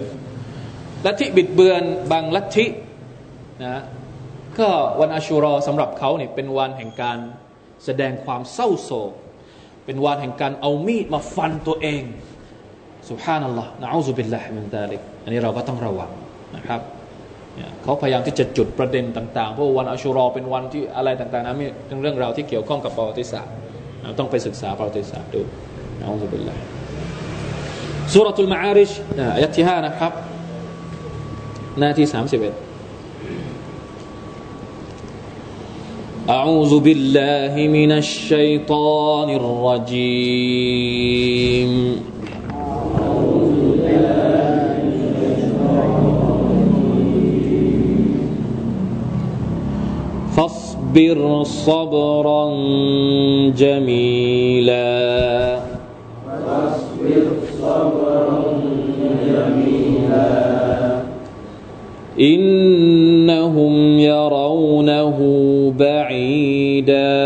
[1.07, 1.83] ลัทธิบิดเบือน
[2.13, 2.67] บางลัทธิ
[3.65, 3.83] นะ
[4.59, 4.69] ก็
[5.01, 7.19] วันอาชูรอสำหรับเขาเนี่ยเป็นวันแห่งการ
[7.85, 9.13] แสดงความเศร้าโศก
[9.87, 12.03] เป็นวันแห่งการเอามีดมาฟันตัวเอง
[13.09, 16.11] سبحان الله نعوذ بالله من ذلك อันนี้เราก็ต้องระวัง
[16.57, 16.81] นะครับ
[17.83, 21.67] เขาพยายามที่จะจุดประเด็นต่างๆ เพราะวันอัชูรอเป็นวันที่อะไรต่างๆนั้นมี
[22.03, 23.55] เรื่องราวที่เกี่ยวข้องกับประวัติศาสตร์
[24.03, 25.43] เราต้องไปศึกษาประวัติศาสตร์ดู
[26.01, 26.63] نعوذ بالله
[28.13, 28.91] สุรทูลมาอาริช
[29.35, 30.13] อายะที่ห้านะครับ
[31.80, 32.56] หน้าที่สามสิบเอ็ด
[36.30, 40.82] أعوذ بالله من الشيطان الرجيم
[50.36, 52.46] فاصبر صبرا
[53.58, 54.94] جميلا
[56.46, 57.26] فاصبر
[57.62, 58.37] صبرا
[62.21, 65.19] إنهم يرونه
[65.79, 67.19] بعيدا.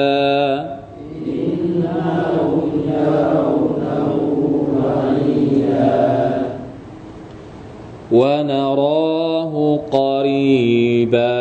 [8.13, 11.33] ونراه قريبا.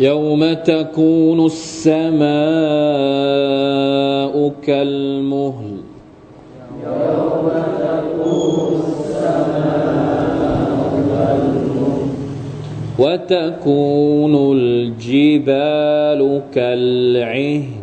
[0.00, 2.22] يوم تكون السماء
[4.66, 5.71] كالمهل.
[12.98, 16.20] وتكون الجبال
[16.54, 17.82] كالعهن.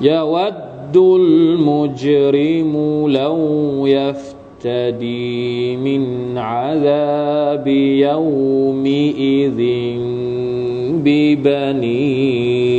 [0.00, 2.74] يود المجرم
[3.08, 3.38] لو
[3.86, 7.66] يفتدي من عذاب
[8.06, 9.60] يومئذ
[11.04, 12.71] ببنيه.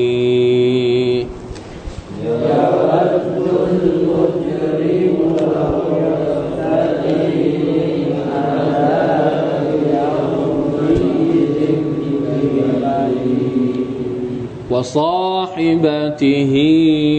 [14.74, 16.54] وصاحبته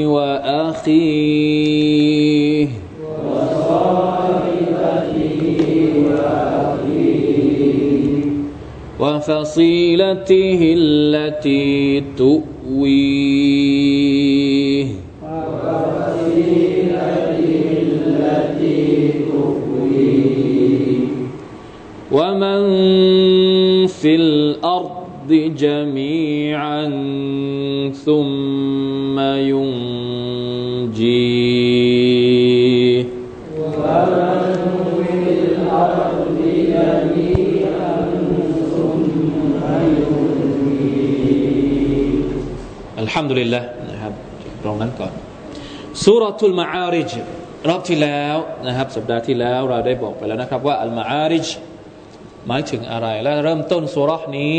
[0.06, 1.54] وأخيه.
[9.00, 13.44] وفصيلته التي تؤويه.
[22.12, 22.62] ومن
[23.86, 26.84] في الأرض جميعا
[28.05, 29.17] ثم
[29.51, 31.09] ينجيه
[42.99, 44.13] الحمد لله นะครับ
[44.63, 45.11] ตรงนั้นก่อน
[46.03, 47.11] สุรทุลมาอาริจ
[47.69, 48.35] รอบที่แล้ว
[48.67, 51.47] นะครับสัปดาห์ที่แล้วเราได้บอกไปแล้วนะครับว่าอัลมาอาริจ
[52.47, 54.57] หมายถึงอะไร และเริ่มต้นสุรษนี้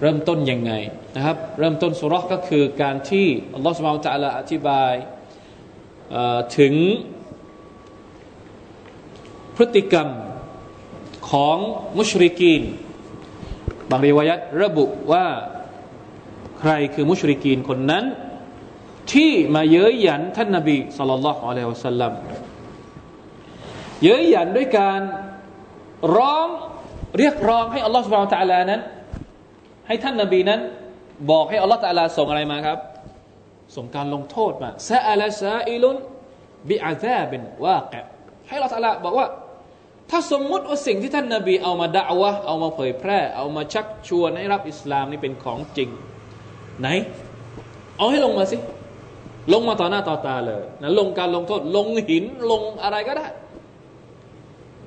[0.00, 0.72] เริ่มต้นยังไง
[1.15, 4.93] นะครับเริ่มต้นสุรษก็คือการที่อัลลอฮฺสุบานตะลาอธิบาย
[6.57, 6.73] ถึง
[9.55, 10.09] พฤติกรรม
[11.31, 11.57] ของ
[11.97, 12.63] มุชริกีน
[13.89, 15.27] บางรีวายัตระบุว่า
[16.59, 18.05] ใครคือมุชริกีนคนนั้น
[19.13, 22.13] ที่มาเย้ยหยันท่านนบีสุลต่านละฮ์อะลัยฮิวสัลลัม
[24.03, 25.01] เย้ยหยันด้วยการ
[26.15, 26.47] ร้อง
[27.17, 28.81] เรียกร้องให้อัลลอฮฺสุบานตะลานั้น
[29.87, 30.61] ให้ท่านนบีนั้น
[31.31, 32.79] บอกให้อัลลอฮฺตะลาส่งอะไรมาครับ
[33.75, 35.95] ส่งการลงโทษมาซาอัลซาอิลุน
[36.69, 37.95] บิอาซาบินว่าแก
[38.47, 39.27] ให้อัลลอฮฺตะลาบอกว่า
[40.09, 45.89] ถ้าสมมุติว่าสิ่งที่ท่านนบีเอามาด่าวะเอามาเผยแพร่ เอามาชักชวนให้รับอิสลามนี่เป็นของจริง
[46.79, 46.87] ไหน
[47.97, 48.57] เอาให้ลงมาสิ
[49.53, 53.27] ลงมาต่อหน้าต่อตาเลยนะลงการลงโทษ ลงหินลงอะไรก็ได้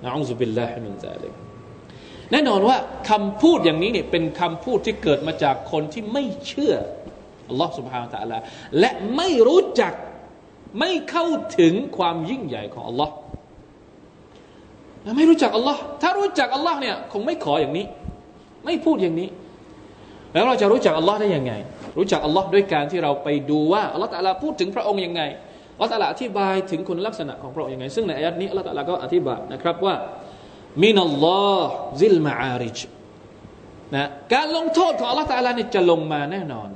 [0.02, 1.32] นะอัลลอฮฺบิลลาฮิมินซาลิก
[2.32, 2.76] แน่นอนว่า
[3.10, 6.74] คำพูดอย่างนี้เนี่ยเป็นคำพูดที่เกิดมาจากคนที่ไม่เชื่อ
[7.48, 8.38] อัลลอฮฺสุบฮานตะลา
[8.78, 9.92] และไม่รู้จัก
[10.80, 11.26] ไม่เข้า
[11.58, 13.12] ถึงความยิ่งใหญ่ของอัลลอฮ์
[15.16, 17.86] ไม่รู้จักอัลลอฮ์ถ้ารู้จักอัลลอฮ์เนี่ยคงไม่ขออย่างนี้
[18.64, 19.28] ไม่พูดอย่างนี้
[20.32, 21.52] แล้วเราจะรู้จักอัลลอฮ์ได้ยังไง
[21.98, 25.22] รู้จักอัลลอฮ์ด้วยการที่เราไปดูว่าอัลลอฮ์ตะลาพูดถึงพระองค์ยังไง
[25.74, 29.94] อัลลอฮ์ตะลาอธิบายถึงคุณลักษณะของพระองค์ยังไง ซึ่งในอายัดนี้อัลลอฮ์ตะลาก็อธิบายนะครับว่า
[30.83, 32.77] มินัลลอฮ์ซิลมาอาริจ
[33.95, 36.69] นะการลงโทษของอัลลอฮ์ตะลาเนี่ยจะลงมาแน่นอน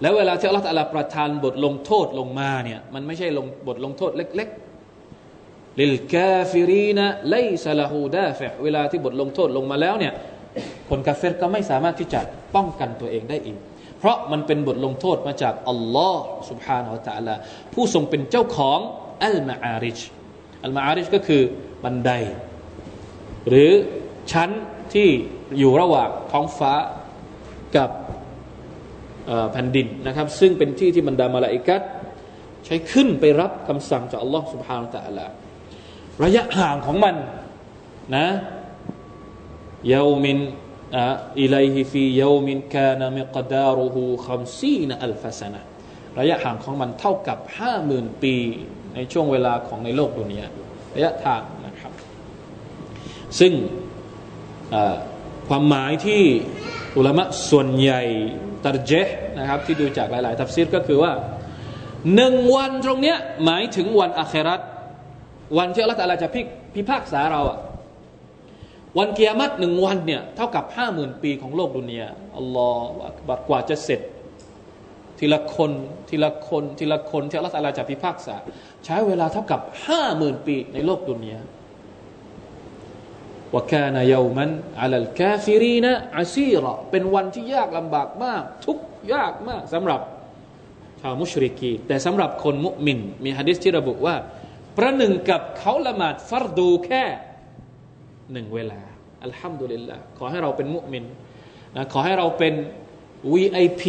[0.00, 10.12] แล้วเวลาที่อัลลอฮฺตะลาประทานบทลงโทษลงมาเนี่ยมันไม่ใช่ลงบทลงโทษเล็กๆลิลกาฟิรีนะไลซาลาฮูดาฟเวลาที่บทลงโทษลงมาแล้วเนี่ย
[10.90, 12.20] คนกาเฟรก็ไม่สามารถที่จะ
[12.54, 13.58] ป้องกันตัวเองได้อีก
[13.98, 17.34] เพราะมันเป็นบทลงโทษมาจากอัลลอฮ์ سبحانه และ تعالى
[17.72, 18.78] ผู้ทรงเป็นเจ้าของ
[19.24, 19.98] อัลมาอาริจ
[20.64, 21.42] อัลมาอาริจก็คือ
[21.84, 22.10] บันได
[23.48, 23.70] หรือ
[24.32, 24.50] ชั้น
[24.94, 25.08] ที่
[25.58, 26.72] อยู่ระหว่างท้องฟ้า
[27.76, 27.90] กับ
[29.52, 31.82] แผ่นดินนะครับ ซึ่งเป็นที่ที่บรรดามาลาอิกัด
[32.64, 35.26] ใช้ขึ้นไปรับคำสั่งจากอัลลอฮ์ سبحانه และ تعالى
[36.24, 37.16] ระยะห่างของมัน
[38.16, 38.26] นะ
[39.92, 40.38] ยามิน
[41.40, 45.60] อิลัยฮิฟียามินกานามิกดารุฮูคัมซีนอัลฟาสนะ
[46.18, 48.36] ระยะห่างของมันเท่ากับห้าหมื่นปี
[48.95, 50.47] ในช่วงเวลาของในโลกดุนยา
[50.95, 51.91] ระยะทางนะครับ
[53.39, 53.53] ซึ่ง
[55.47, 56.21] ความหมายที่
[56.97, 58.01] อุลามะส่วนใหญ่
[58.63, 58.91] ตรเจ
[59.39, 61.11] นะครับที่ดูจากหลาย ๆ ทัฟซีรก็คือว่า
[62.15, 64.61] หนึ่งวันตรงเนี้ยหมายถึงวันอาคราต
[65.57, 66.41] วันที่อัลลอฮฺจะพิ
[66.75, 67.59] พิพากษาเราอะ
[68.99, 72.83] วันเกียรติหนึ่งวันเนี่ยเท่ากับห้าหมื่นปีของโลกดุนยาอัลลอฮฺ
[73.27, 74.01] บัดกว่าจะเสร็จ
[75.21, 75.71] ทีละคน
[76.09, 78.35] ทีละคนทีละคนที่อัลลอฮฺจะพิพากษา
[78.85, 81.39] ใช้เวลาเท่ากับห้าหมื่นปีในโลกดุนยา
[83.53, 84.49] ว่าแค่นายามัน
[84.81, 88.77] อัลลกาฟิรีนะอาซีรอเป็นวันที่ยากลำบากมาก ทุก
[89.13, 90.01] ยากมากสำหรับ
[91.01, 94.15] ชาวมุชริกี แต่สำหรับคนมุมิน มีฮะดิษที่ระบุว่า
[94.77, 97.03] ประหนึ่งกับเขาละหมาดฟัรดูแค่
[98.33, 98.81] หนึ่งเวลา
[99.23, 101.03] อัลฮัมดุลิลละขอให้เราเป็นมุมิน
[101.75, 102.53] นะขอให้เราเป็น
[103.31, 103.83] VIP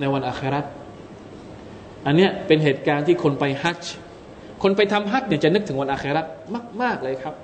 [0.00, 0.66] ในวันอาคราต
[2.06, 3.92] อันเนี้ยเป็นเหตุการณ์ที่คนไปฮัจจ์
[4.62, 6.26] คนไปทำฮัจจ์เนี่ยจะนึกถึงวันอาคราต
[6.82, 7.34] มาก ๆ เลยครับ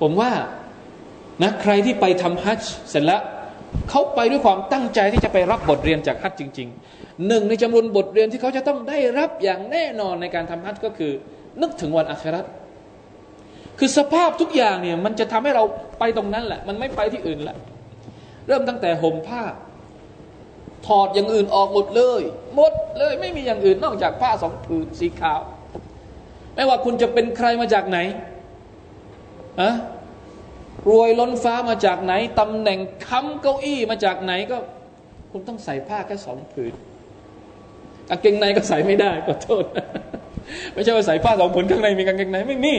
[0.00, 0.30] ผมว่า
[1.42, 3.22] นะใครที่ไปทำฮัจจ์เสร็จแล้ว
[3.90, 11.12] เขาไปด้วยความตั้งใจที่จะไปรับบทเรียนจากฮัจจ์จริง ๆ หนึ่งในจำนวนบทเรียนที่เขาจะต้องได้รับอย่างแน่นอนในการทำฮัจจ์ก็คือ
[11.60, 12.46] นึกถึงวันอาคราต
[13.78, 15.64] คือสภาพทุกอย่างเนี่ยมันจะทำให้เรา
[15.98, 17.56] ไปตรงนั้นแหละ มันไม่ไปที่อื่นละ
[18.48, 19.42] เริ่มตั้งแต่ห่มผ้า
[20.86, 22.22] ถอดอย่างอื่นออกหมดเลย
[22.56, 25.40] หมดเลยไม่มีอย่างอื่นนอกจากผ้าสองผืนสีขาว
[26.54, 27.98] ไม่ว่าคุณจะเป็นใครมาจากไหน
[29.60, 29.72] อะ
[30.88, 34.56] รวยล้นฟ้ามาจากไหนตำแหน่งค้ำเก้าอี้มาจากไหนก็
[35.30, 36.72] คุณต้องใส่ผ้าแค่สองผืน
[38.08, 39.64] กางเกงในก็ใส่ไม่ได้ก็โทษ
[40.72, 42.74] ไม่ใช่ว่าใส่ผ้าสองผืนข้างในมีกางเกงในไม่มี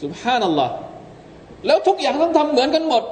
[0.00, 0.70] สุภาพนั่นแหละ
[1.66, 3.02] แล้วทุกอย่างต้องทำเหมือนกันหมด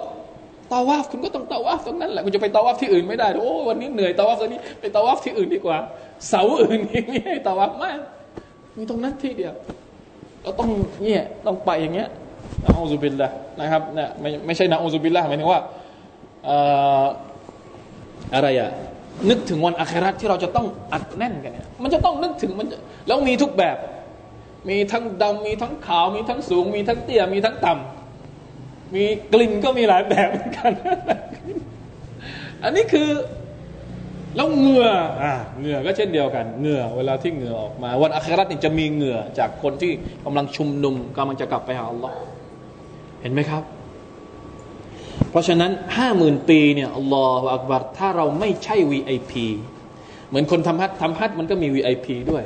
[0.72, 5.77] ตาวาฟคุณก็ต้องตาวาฟตรงนั้นแหละคุณจะไปตาวาฟที่อื่นไม่ได้โอ้วันนี้เหนื่อยตาวาฟตรงนี้ไปตาวาฟที่อื่นดีกว่า
[6.29, 7.98] เสาอื่นนี่ไม่ให้ตาวาฟมาก
[8.77, 9.55] มีตรงนั้นที่เดียว
[10.42, 10.68] เราต้อง
[11.03, 12.09] เนี่ยต้องไปอย่างเงี้ย
[12.62, 15.61] นะอูซุบิลละนะครับเนี่ยไม่ไม่ใช่นะอูซุบิลละหมายถึงว่า
[18.35, 18.70] อะไรอะ
[19.31, 22.66] นึกถึงวันอาคราที่เราจะต้องอัดแน่นกันเนี่ยมันจะต้องนึกถึงมัน
[23.07, 23.77] แล้วมีทุกแบบ
[24.68, 28.03] มีทั้งดำมีทั้งขาวมีทั้งสูง มีทั้งเตี้ยมีทั้งต่ำ
[28.94, 30.72] มีกลิ่นก็มีหลายแบบเหมือนกัน
[32.62, 33.09] อันนี้คือ
[34.37, 34.88] แล้วเหงื่อ
[35.22, 39.92] อ่าเหงื่อก็เช่นเดียวกัน เหงื่อเวลาที่เหงื่อออกมา วันอัครานี่จะมีเหงื่อจากคนที่
[40.24, 42.16] กำลังชุมนุมกำลังจะกลับไปหาอัลลอฮ์
[43.22, 43.62] เห็นไหมครับ
[45.30, 49.33] เพราะฉะนั้นห้าหมื่นปีเนี่ยอัลลอฮฺอักบัรถ้าเราไม่ใช่ VIP
[50.28, 52.44] เหมือนคนทำฮัททำฮัทมันก็มี VIP ด้วย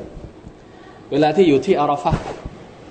[1.10, 2.12] เวลาที่อยู่ที่อาราฟะ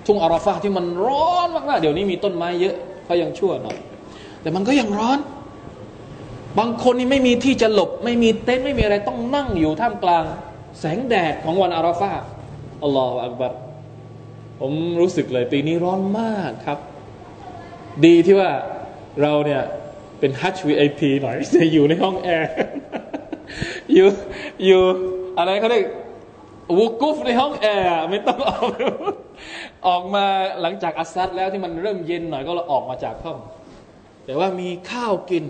[0.05, 2.75] ทุ่งอาราฟะที่มันร้อนมากๆเดี๋ยวนี้มีต้นไม้เยอะ
[3.07, 3.77] เขายังชั่วหน่อย
[4.41, 5.19] แต่มันก็ยังร้อน
[6.59, 10.23] บางคนนี่ไม่มีที่จะหลบ ไม่มีเต็นท์ไม่มีอะไรต้องนั่งอยู่ท่ามกลาง
[10.79, 12.13] แสงแดดของวันอาราฟา
[12.83, 13.53] อัลลอฮฺอักบัร
[14.59, 16.79] ผมรู้สึกเลยปีนี้ร้อนมากครับ
[18.05, 18.51] ดีที่ว่า
[19.21, 19.61] เราเนี่ย
[20.19, 22.51] เป็นฮัชวีไอพีหน่อยจะอยู่ในห้องแอร์
[23.93, 24.07] อยู่
[24.65, 24.81] อยู่
[25.39, 25.85] อะไรเขาเรียก
[26.79, 28.71] วุกุฟในห้องแอร์ไม่ต้องออก
[29.87, 30.25] ออกมา
[30.61, 33.39] หลังจากอัสซัดแล้วที่มันเริ่มเย็นหน่อยก็เราออกมาจากห้อง
[34.25, 35.45] แต่ว่ามีข้าวกิน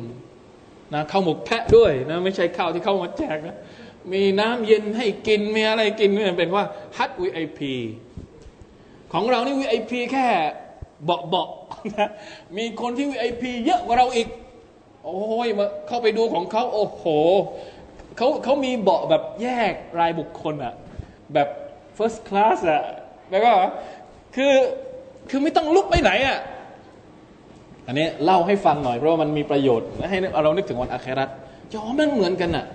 [0.94, 3.58] นะข้าวหมกแพะด้วยนะไม่ใช่ข้าวที่เข้ามาแจกนะ
[4.14, 6.64] มีน้ำเย็นให้กินมีอะไรกินเนี่ยเป็นว่า
[6.98, 7.74] ฮัตวีไอพี
[9.14, 10.28] ของเรานี่วีไอพีแค่
[11.06, 11.46] เบาเบา
[12.00, 12.10] นะ
[12.58, 14.28] มีคนที่วีไอพีเยอะกว่าเราอีก
[15.04, 17.04] โอ้ยมาเข้าไปดูของเขาโอ้โห
[18.18, 20.74] เขาเขามีเบาะแบบแยกรายบุคคลอะ
[21.34, 21.50] แบบ
[21.98, 22.84] first class อะ
[23.32, 23.52] แล้วก็
[24.36, 24.54] คือ
[25.30, 26.38] คือไม่ต้องลุกไปไหนอะ
[27.88, 31.30] อันนี้เล่าให้ฟังหน่อยเพราะว่ามันมีประโยชน์ให้เรานึกถึงวันอาคราต
[31.74, 32.66] จอมันเหมือนกันอะ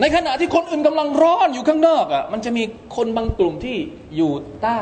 [0.00, 2.62] ในขณะที่คนอื่นกำลังร้อนอยู่ข้างนอกอะ่ะมันจะมี
[2.96, 3.76] คนบางกลุ่มที่
[4.16, 4.80] อยู่ใต้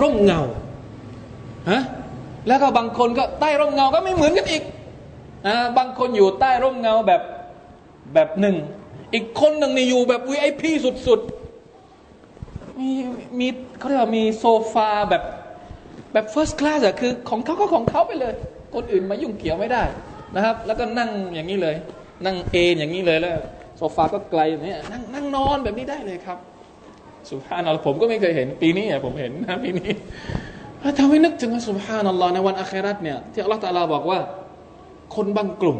[0.00, 0.40] ร่มเงา
[1.70, 1.82] ฮะ
[2.48, 4.62] แล้วก็บางคนก็ใต้ร่มเงาก็ไม่เหมือนกันอีก
[5.46, 7.22] นะบางคนอยู่ใต้ร่มเงาแบบ
[8.14, 8.56] แบบหนึ่ง
[9.14, 10.70] อีกคนหนึ่งนี่อยู่แบบวีไอพี
[11.06, 11.20] สุด
[12.78, 12.90] มี
[13.38, 13.46] มี
[13.78, 15.22] เขาเรียกว่ามีโซฟาแบบ
[16.12, 18.34] แบบเฟิร์สคลาสอะคือของเขาก็ของเขาไปเลย
[18.74, 19.82] คนอื่นมายุ่งเกี่ยวไม่ได้
[20.34, 21.76] นะครับ แล้วก็นั่งอย่างนี้เลย
[22.24, 23.32] นั่งเอนอย่างนี้เลยแล้ว
[23.78, 26.38] โซฟาก็ไกลอย่างนี้นั่งนั่งนอนแบบนี้ได้เลยครับ
[27.30, 29.92] สุภาพนัลผมก็ไม่เคยเห็นปีนี้ผมเห็นนะปีนี้
[30.98, 34.18] ทำให้นึกถึงว่าสุภาพนัลลอฮ์ในวันอาคราตเนี่ยที่อัลลอฮฺตาลาบอกว่า
[35.14, 35.78] คนบางกลุ่ม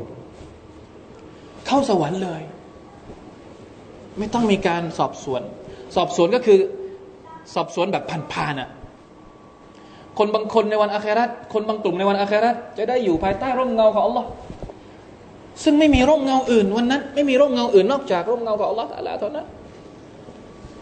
[1.67, 2.43] เข้าสวรรค์เลย
[4.19, 5.43] ไม่ต้องมีการสอบสวน
[5.97, 6.59] สอบสวนก็คือ
[7.55, 8.69] สอบสวนแบบผ่านๆอะ
[10.19, 14.29] คนบางคนในวันอาคราตคนบางกลุ่มในวันอาคราตจะได้อยู่ภายใต้ร่มเงาของอัลลอฮ์
[15.63, 19.47] ซึ่งไม่มีร่มเงาอื่น วันนั้น ไม่มีร่มเงาอื่นนอกจากร่มเงาของอัลลอฮ์ตะลาเท่านั้น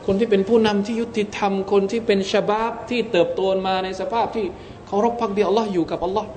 [0.07, 4.45] คนที่เป็นผู้นำที่ยุติธรรม คนที่เป็นชาบาบที่เติบโตมาในสภาพที่
[4.87, 6.29] เคารพพักดีอัลลอฮ์อยู่กับอัลลอฮ์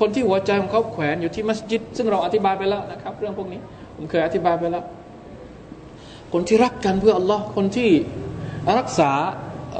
[0.00, 3.60] คนที่หัวใจของเขาแขวนอยู่ที่มัสยิด ซึ่งเราอธิบายไปแล้วนะครับ เรื่องพวกนี้
[3.96, 4.84] ผมเคยอธิบายไปแล้ว
[6.32, 7.90] คนที่รักกันเพื่ออัลลอฮ์คนที่
[8.78, 9.10] รักษา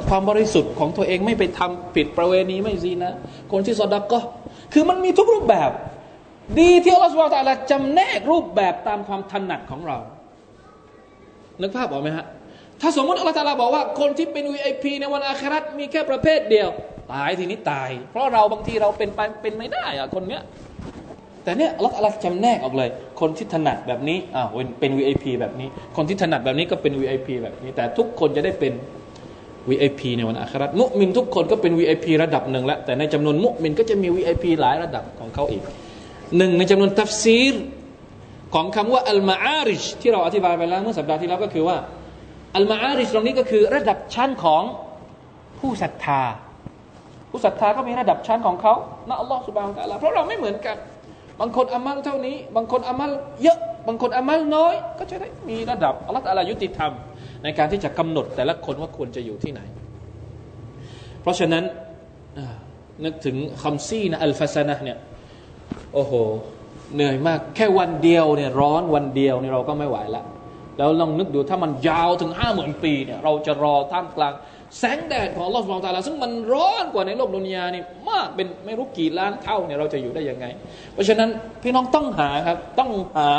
[0.09, 3.13] ความบริสุทธิ์ของตัวเองไม่ไปทำผิดประเวณีไม่ซีนะ
[3.53, 4.21] คนที่สอดักก็
[4.73, 5.71] คือมันมีทุกรูปแบบ
[6.61, 9.99] ดีที่อัลลอฮฺสุบไบร์ตะลาจำแนกรูปแบบตามความถนัดของเรา
[11.61, 12.27] นึกภาพออกไหมฮะ
[12.81, 16.69] ถ้าสมมติอัลลอฮฺตะลาบอกว่าคนที่เป็น VIP ในวันอาคราตมีแค่ประเภทเดียว
[17.13, 20.43] ตายทีนี้ตาย เพราะเราบางทีเราเป็นไปเป็นไม่ได้อะคนเนี้ย
[21.45, 24.47] แต่เนี้ยอัลลอฮฺจำแนกออกเลย คนที่ถนัดแบบนี้อ่า
[24.81, 28.73] เป็น VIP แบบนี้ คนที่ถนัดแบบนี้ก็เป็น VIP แบบนี้ แต่ทุกคนจะได้เป็น
[29.71, 35.63] VIP ในวันอาคราตมุมินทุกคนก็เป็น VIP ระดับหนึ่งแล้วแต่ในจำนวนมุมินก็จะมี VIP หลายระดับของเขาอีก
[36.37, 37.55] หนึ่งในจำนวนตัฟซีร
[38.55, 41.77] ของคำว่าอัลมาอาริชที่เราอธิบายไปแล้วเมื่อสัปดาห์ที่แล้วก็คือว่า
[42.57, 44.63] อัลมาอาริชตรงนี้ก็คือระดับชั้นของ
[45.61, 46.23] ผู้ศรัทธา
[47.31, 48.75] ผู้ศรัทธาก็มีระดับชั้นของเขา
[49.09, 50.77] นะอัลลอฮฺสุบานตะลาเพราะเราไม่เหมือนกัน
[51.41, 53.11] บางคนอามัลเท่านี้ บางคนอามัล
[53.43, 56.93] เยอะ บางคนอามัลน้อย ก็จะได้มีระดับอัลลอฮฺตะลายุติธรรม
[57.47, 59.61] ในการที่จะกำหนดแต่ละคนว่าควรจะอยู่ที่ไหน
[61.23, 61.65] เพราะฉะนั้น
[63.05, 64.99] นึกถึงคำซีนะอัลฟาซานะเนี่ย
[65.95, 66.13] โอ้โห
[66.95, 70.23] เหนื่อยมาก แค่วันเดียวเนี่ยร้อนวันเดียวเนี่ยเราก็ไม่ไหวละ
[70.79, 74.33] แล้วลองนึกดูถ้ามันยาวถึงห้าหมื่นปีเนี่ยเราจะรอท่ามกลาง
[74.79, 80.47] แสงแดดของลอสมองตาลาซึ่งมันร้อนกว่าในโลกดุนยานี่มากเป็นไม่รู้กี่ล้านเท่าเนี่ยเราจะอยู่ได้ยังไง
[80.93, 81.29] เพราะฉะนั้น
[81.63, 83.31] พี่น้องต้องหาครับต้องหา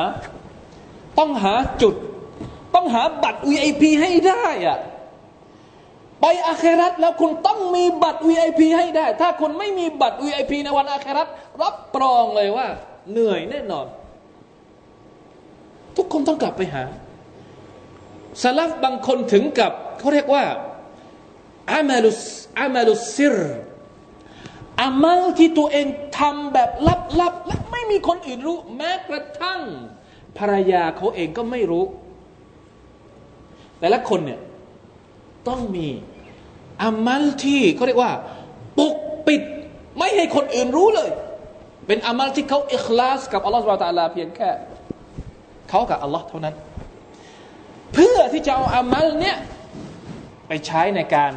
[1.19, 1.95] ต้องหาจุด
[2.75, 4.79] ต้องหาบัตร VIP ให้ได้อะ
[6.21, 11.27] ไปอาครัตแล้วคุณต้องมีบัตร VIP ให้ได้ ถ้าคุณไม่มีบัตร VIP ในวันอาครัต
[11.61, 12.67] รับรองเลยว่า
[13.11, 13.85] เหนื่อยแน่นอน
[15.95, 16.83] ทุกคนต้องกลับไปหา
[18.41, 20.43] สลับบางคนถึงกับเขาเรียกว่า
[21.71, 22.21] อามาลุส
[22.59, 23.37] อามาลุซิร
[24.81, 25.87] อามัลที่ตัวเอง
[26.19, 26.69] ทำแบบ
[27.19, 29.61] ลับๆและไม่มีคนอื่นรู้ แม้กระทั่ง
[30.37, 31.85] ภรรยาเขาเองก็ไม่รู้
[33.79, 34.39] แต่ละคนเนี่ย
[35.47, 35.87] ต้องมี
[36.83, 38.11] อามัลที่เขาเรียกว่า
[38.77, 38.95] ปก
[39.27, 39.41] ปิด
[39.97, 41.09] ไม่ให้คนอื่นรู้เลย
[41.87, 44.49] เป็นอามัลที่เขาอิคลาสกับอัลลอฮฺสุบะตะลาเพียงแค่
[45.69, 46.55] เขากับอัลลอฮ์เท่านั้น
[47.93, 49.37] เพื่อที่จะเอาอามัลเนี้ย
[50.47, 51.33] ไปใช้ในการ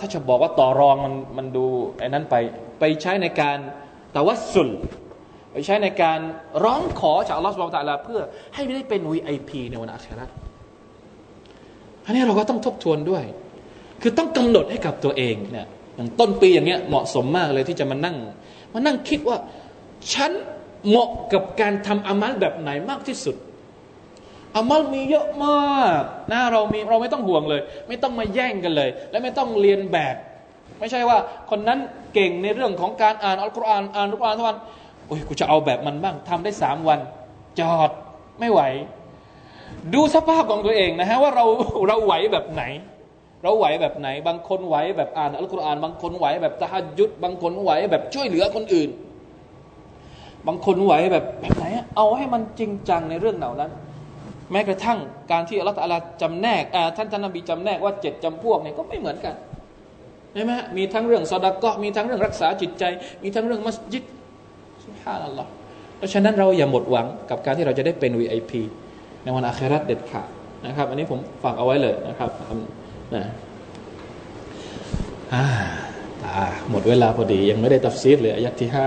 [0.00, 1.66] ถ้าจะบอกว่าต่อรองมันมันดู
[1.98, 2.34] ไอ้นั้นไป
[2.80, 3.58] ไปใช้ในการ
[4.16, 4.68] ตะวัสสุล
[5.52, 6.20] ไปใช้ในการ
[6.64, 8.20] ร้องขอจากอัลลอฮฺสุบะตะลาเพื่อ
[8.54, 10.26] ให้ไม่ได้เป็น VIP ในวันอาครา
[12.04, 13.24] อันนี้เราก็ต้องทบทวนด้วย
[14.02, 18.16] คือต้องกำหนดให้กับตัวเองเนี่ยอย่างต้นปีอย่างเงี้ยเหมาะสมมากเลยที่จะมานั่ง
[18.72, 19.36] มานั่งคิดว่า
[20.12, 20.32] ฉัน
[20.88, 23.36] เหมาะกับการทำอามัลแบบไหนมากที่สุด
[24.56, 26.02] อามัลมีเยอะมาก
[26.32, 30.16] นะเรามีเราไม่ต้องห่วงเลย ไม่ต้องมาแย่งกันเลย และไม่ต้องเรียนแบบ
[30.78, 31.18] ไม่ใช่ว่า
[31.50, 31.78] คนนั้น
[32.14, 34.58] เก่งในเรื่องของการอ่านอัลกุรอานอ่านอัลกุรอานทุกวัน
[35.06, 37.00] โอ้ยกูจะเอาแบบมันบ้างทำได้สามวัน
[37.60, 37.90] จอด
[38.40, 38.60] ไม่ไหว
[39.92, 41.44] ดูสภาพของตัวเองนะฮะว่าเรา
[41.88, 42.62] เราไหวแบบไหน
[43.42, 48.90] เราไหวแบบไหน บางคนไหวแบบอ่านอัลกุรอานบางคนไหวแบบตะฮัดยุดบางคนไหวแบบช่วยเหลือคนอื่น
[50.46, 51.64] บางคนไหวแบบแบบไหน
[51.96, 53.70] เอาให้มันจริงจังในเรื่องเหล่านั้น
[54.52, 54.98] แม้กระทั่ง
[55.30, 56.64] การที่อัลลอฮฺจำแนก
[56.96, 59.34] ท่านท่านนบีจำแนกว่าเจ็ดจำพวกเนี่ยก็ไม่เหมือนกัน
[60.34, 62.84] ใช่ไหมมีทั้งเรื่องสอดก็มีทั้งเรื่องรักษาจิตใจ
[63.22, 64.04] มีทั้งเรื่องมัสยิด
[64.84, 65.50] สุภาพอัลลอฮ์
[65.96, 68.52] เพราะฉะนั้นเราอย่าหมดหวังกับการที่เราจะได้เป็น VIP
[69.24, 70.28] ในวันอาคราตเด็ดขาด
[70.66, 72.30] นะครับ อันนี้ผมฝากเอาไว้เลยนะครับ
[73.14, 73.24] นะ
[76.70, 78.84] หมดเวลาพอดี ยังไม่ได้ตัฟซีรเลยอายัดที่ห้า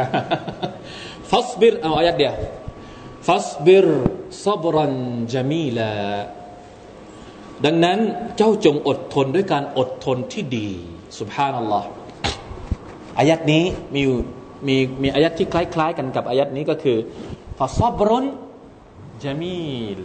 [1.32, 2.36] فاصبر เอาอายัดเดียว
[3.28, 3.88] فاصبر
[4.46, 5.92] صبرا جميلا
[7.66, 8.00] ดังนั้น
[8.38, 10.70] เจ้าจงอดทนด้วยการอดทนที่ดี
[11.20, 11.88] سبحان الله
[13.20, 13.64] อายัดนี้
[13.96, 14.04] มี
[14.68, 16.98] มีมีอายัดที่คล้าย ๆ กันกับอายัดนี้ก็คือ
[17.58, 20.00] فصبر جميل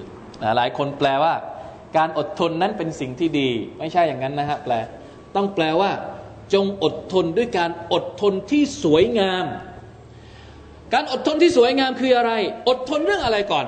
[0.56, 1.34] หลายคนแปลว่า
[1.96, 4.74] การอดทนนั้นเป็นสิ่งที่ดี ไม่ใช่อย่างนั้นนะฮะแปล
[5.36, 5.90] ต้องแปลว่า
[6.54, 9.44] จงอดทนด้วยการอดทนที่สวยงาม
[10.94, 12.32] การอดทนที่สวยงามคืออะไร
[12.68, 13.66] อดทนเรื่องอะไรก่อน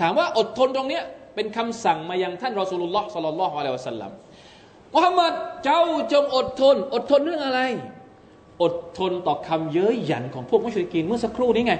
[0.00, 1.04] ถามว่าอดทนตรงเนี้ย
[1.34, 4.10] เป็นคำสั่งมายังท่านรอสูลุลลอฮ์สัลลัลลอฮุอะลัยฮิวะสัลลัม
[4.94, 5.32] มุฮัมมัด
[5.64, 5.82] เจ้า
[6.12, 7.60] จงอดทน อดทนเรื่องอะไร
[8.62, 11.74] อดทนต่อคำเย้ยหยันของพวกมุชริกีนเมื่อสักครู่นี้ไง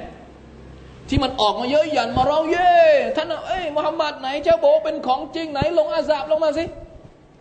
[1.08, 2.72] ที่มันออกมาเย้ยหยันมาร้องเย่
[3.16, 6.64] ท่านเอ้ยมุฮัมมัดไหนเจ้าโบเป็นของจริงไหน ลงอาซาบลงมาสิ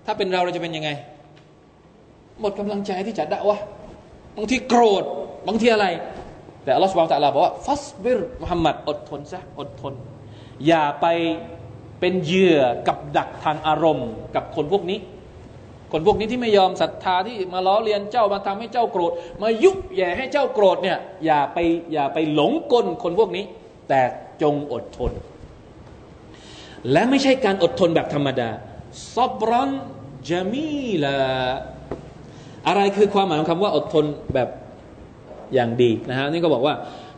[0.06, 0.90] ถ้าเป็นเราเราจะเป็นยังไง
[2.42, 3.58] หมดกำลังใจที่จะด่าวะ
[4.38, 5.04] บางทีโกรธ
[5.48, 5.88] บางทีอะไร
[6.64, 9.94] แต่อัลลอฮฺสุบานตะลาบอกว่าฟัสบิรมุฮัมมัดอดทนซะอดทน
[10.68, 11.06] อย่าไป
[12.00, 14.98] เป็นเหยื่อกับดักทางอารมณ์ กับคนพวกนี้
[15.96, 21.58] คนพวกนี้ที่ไม่ยอมศรัทธาที่มาล้อเลียนเจ้ามาทำให้เจ้าโกรธ มายุแย่ให้เจ้าโกรธเนี่ยอย่าไป
[21.94, 23.46] อย่าไปหลงกลคนพวกนี้
[23.90, 24.02] แต่
[24.42, 25.12] จงอดทน
[26.92, 28.50] และไม่ใช่การอดทนแบบธรรมดา
[29.14, 29.70] ซอบรอน
[30.28, 30.70] จามี
[31.04, 31.18] ลา
[32.68, 34.50] อะไรคือความหมายของคำว่าอดทนแบบ
[35.54, 36.76] อย่างดีนะฮะนี่ก็บอกว่า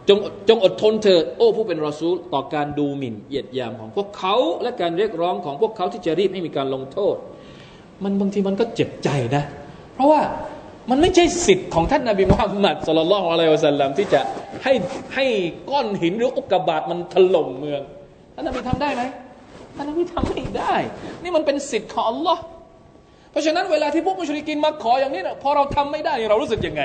[0.10, 0.20] จง
[0.50, 7.16] จงอดทนเถิดโอ้ผู้เป็นรอซูลต่อการดูหมิ่นเหยียดยามของพวกเขา และการเรียกร้องของพวกเขาที่จะรีบให้มีการลงโทษ
[8.04, 9.44] มันบางทีมันก็เจ็บใจนะ
[9.96, 10.22] เพราะว่า
[10.90, 14.22] มันไม่ใช่สิทธิ์ของท่านนาบีมุฮัมมัดสุลลัลอะลัยฮิวสัลลัมที่จะ
[14.64, 14.74] ให้
[15.16, 15.26] ให้
[15.70, 17.82] ก้อนหินหรืออุกกาบาตมันถล่มเมือง
[18.36, 19.04] ท่านนาบีทำได้ไหม
[19.76, 20.74] ท่านนาบีทำไม่ได้
[21.24, 22.42] นี่มันเป็นสิทธิ์ของอัลลอฮ์
[23.32, 26.82] เพราะฉะนั้นเวลาที่พวกมุชริกินมาขออย่างนี้นะพอเราทำไม่ได้เรารู้สึกยังไง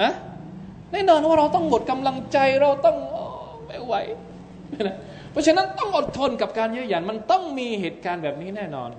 [0.00, 0.12] อะ
[0.92, 2.96] แน่นอนว่าเราต้องหมดกำลังใจเราต้อง
[3.66, 3.94] ไม่ไหว
[5.32, 8.90] เพราะฉะนั้นต้องอดทนกับการเยื้อหยันมันต้องมีเหตุการณ์แบบนี้แน่นอน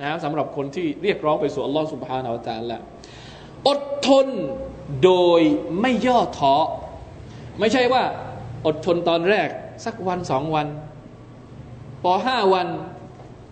[0.00, 2.78] นะสำหรับคนที่เรียกร้องไปสู่อัลลอฮฺสุบฮานาอัลตะละ
[3.68, 4.26] อดทน
[5.04, 5.40] โดย
[5.80, 6.54] ไม่ย่อท้อ
[7.60, 8.02] ไม่ใช่ว่า
[8.66, 9.48] อดทนตอนแรก
[9.84, 10.66] สักวันสองวัน
[12.02, 12.66] พอห้าวัน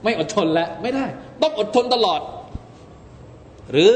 [0.04, 1.06] ไม่อดทนแล้วไม่ได้
[1.42, 2.20] ต้องอดทนตลอด
[3.72, 3.90] หรือ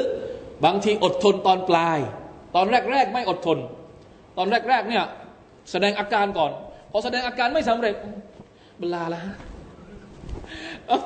[0.64, 1.98] บางทีอดทนตอนปลาย
[2.56, 3.58] ตอนแรก ๆ ไม่อดทน
[4.38, 5.04] ตอนแรก ๆ เนี่ย
[5.70, 6.52] แสดงอาการก่อน
[6.90, 7.94] พอแสดงอาการไม่สำเร็จ
[8.80, 9.02] เวลา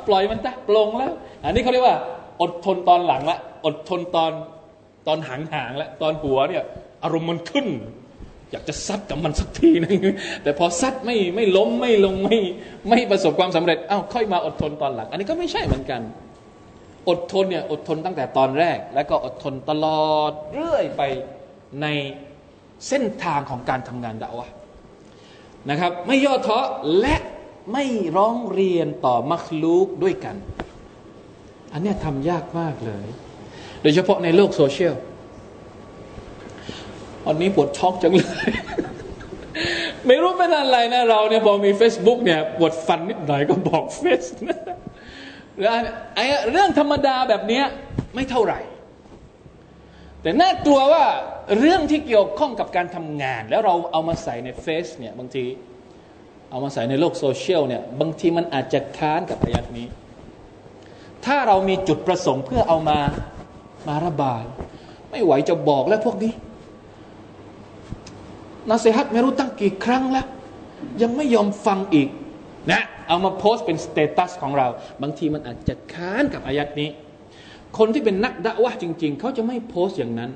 [0.06, 1.12] ปล่อยมันจ้ะปลงแล้ว
[1.44, 1.96] อันนี้เขาเรียกว่า
[2.42, 4.32] อดทนตอนหลังละ อดทนตอน
[5.06, 6.64] ตอนหางหางล้วตอนหัวเนี่ย
[7.02, 7.66] อารมณ์มันขึ้น
[8.50, 9.98] อยากจะซัดกับมันสักทีนึง
[10.42, 12.38] แต่พอซัดไม่ไม่ล้มไม่ลงไม่
[12.88, 16.00] ไม่ประสบความสำเร็จเอ้าค่อยมาอดทนตอนหลัง อันนี้ก็ไม่ใช่เหมือนกัน
[17.08, 21.02] อดทนเนี่ยอดทนตั้งแต่ตอนแรก แล้วก็อดทนตลอดเรื่อยไป
[21.82, 21.86] ใน
[22.88, 24.48] เส้นทางของการทำงานดาวะ
[25.70, 26.58] นะครับ ไม่ย่อท้อ
[27.00, 27.16] และ
[27.72, 27.84] ไม่
[28.16, 30.36] ร้องเรียนต่อมัคลูกด้วยกัน
[31.72, 33.06] อันนี้ทำยากมากเลย
[33.82, 34.94] โดยเฉพาะในโลกโซเชียล
[37.26, 38.50] อันนี้ปวดช็อกจังเลย
[40.06, 44.60] ไม่รู้เป็นอะไรนะเราเนี่ยพอมี Facebook เนี่ยปวดฟันนิดหน่อยก็บอกเฟซนะ
[45.56, 45.68] หรือ
[46.14, 47.62] ไอ้เรื่องธรรมดาแบบนี้
[48.14, 48.60] ไม่เท่าไหร่
[50.22, 51.04] แต่น่ากลัวว่า
[51.58, 55.44] เรื่องที่เกี่ยวข้องกับการทำงาน แล้วเราเอามาใส่ในเฟซเนี่ยบางที
[56.50, 59.86] เอามาใส่ในโลกโซเชียลเนี่ยบางทีมันอาจจะค้านกับอายัดนี้
[61.24, 62.98] ถ้าเรามีจุดประสงค์เพื่อเอามา
[63.88, 64.44] มาระบาย
[65.10, 66.32] ไม่ไหวจะบอกแล้วพวกนี้
[68.68, 70.26] นาเซฮัตไม่รู้ตั้งกี่ครั้งแล้ว
[71.02, 72.08] ยังไม่ยอมฟังอีก
[72.72, 74.66] นะเอามาโพสต์เป็นสเตตัสของเรา
[75.02, 76.88] บางทีมันอาจจะค้านกับอายัดนี้
[77.78, 80.30] คนที่เป็นนักดะวะจริง ๆ เขาจะไม่โพสต์อย่างนั้น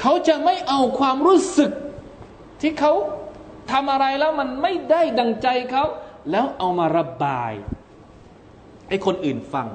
[0.00, 1.72] เขาจะไม่เอาความรู้สึก
[2.60, 2.92] ที่เขา
[3.72, 5.84] ทำอะไรแล้วมันไม่ได้ดังใจเขา
[6.30, 7.52] แล้วเอามาระบาย
[8.88, 9.68] ให้คนอื่นฟัง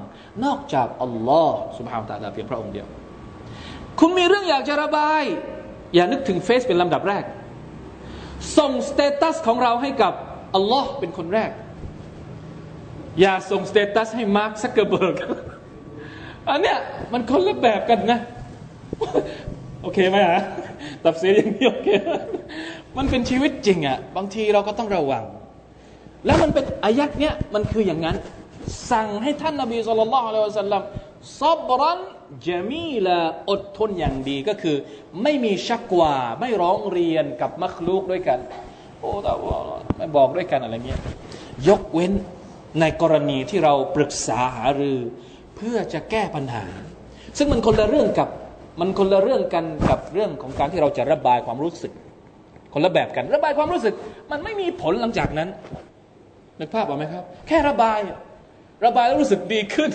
[0.44, 2.86] นอกจากอัลลอฮ์สุบฮานตะลาเพียงพระองค์เดียว
[4.00, 5.22] คุณมีเรื่องอยากจะระบาย
[5.94, 7.24] อย่านึกถึงเฟซเป็นลำดับแรก
[8.58, 10.12] ส่งสเตตัสของเราให้กับ
[10.54, 11.50] อัลลอฮ์เป็นคนแรก
[13.20, 15.16] อย่าส่งสเตตัสให้มาร์คซักเกอร์เบิร์ก
[16.48, 16.78] อันเนี้ย
[17.12, 18.20] มันคนละแบบกันนะ
[19.82, 20.42] โอเคไหมฮะ
[21.04, 21.96] ตับเสียอย่างเดียวแค่
[22.98, 25.24] มันเป็นชีวิตจริงอะบางทีเราก็ต้องระวัง
[26.26, 28.16] แล้วมันเป็นอายัดเนี้ยมันคืออย่างนั้น
[28.90, 30.82] สั่งให้ท่านนบีصلى الله عليه وسلم
[31.40, 33.18] صبرا جميلا
[33.50, 34.76] อดทนอย่างดีก็คือ
[35.22, 38.38] ไม่มีชักว่าไม่ร้องเรียนกับมักลูกด้วยกัน
[39.00, 39.58] โอ้แต่ว่า
[39.96, 41.00] ไม่บอกด้วยกันอะไรเงี้ย
[41.68, 42.12] ยกเว้น
[42.80, 44.98] ในกรณีที่เราปรึกษาหารือ
[45.56, 46.64] เพื่อจะแก้ปัญหา
[47.38, 48.28] ซึ่งมันคนละเรื่องกับ
[48.80, 51.92] มันคนละเรื่องกันกับเรื่องของการที่เราจะระบายความรู้สึก
[52.74, 53.94] คนละแบบกันระบายความรู้สึก
[54.30, 55.48] มันไม่มีผลหลังจากนั้น
[56.58, 57.98] นึกภาพออกไหมครับ แค่ระบาย
[58.86, 59.90] ระบายแล้วรู้สึกดีขึ้น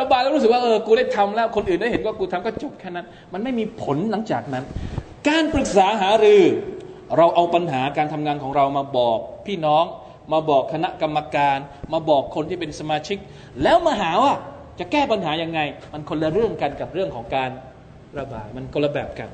[0.00, 4.64] ระบายแล้วรู้สึกว่าเออกูได้ทำแล้ว คนอื่นได้เห็นว่ากูทำก็จบแค่นั้น มันไม่มีผลหลังจากนั้น
[5.28, 6.42] การปรึกษาหารือ
[7.16, 9.84] เราเอาปัญหาการทำงานของเรามาบอกพี่น้อง
[10.32, 11.58] มาบอกคณะกรรมการ
[11.92, 13.18] มาบอกคนที่เป็นสมาชิก
[13.62, 14.34] แล้วมาหาว่า
[14.78, 15.60] จะแก้ปัญหายังไง
[15.92, 17.50] มันคนละเรื่องกันกับเรื่องของการ
[18.18, 19.30] ระบาย มันคนละแบบกัน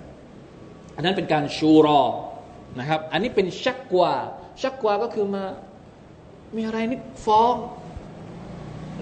[0.97, 2.01] อันนั้นเป็นการชูรอ
[2.79, 4.13] นะครับ อันนี้เป็นชักกว่า
[4.63, 5.45] ชักกว่าก็คือมา
[6.57, 7.55] มีอะไรนิดฟ้อง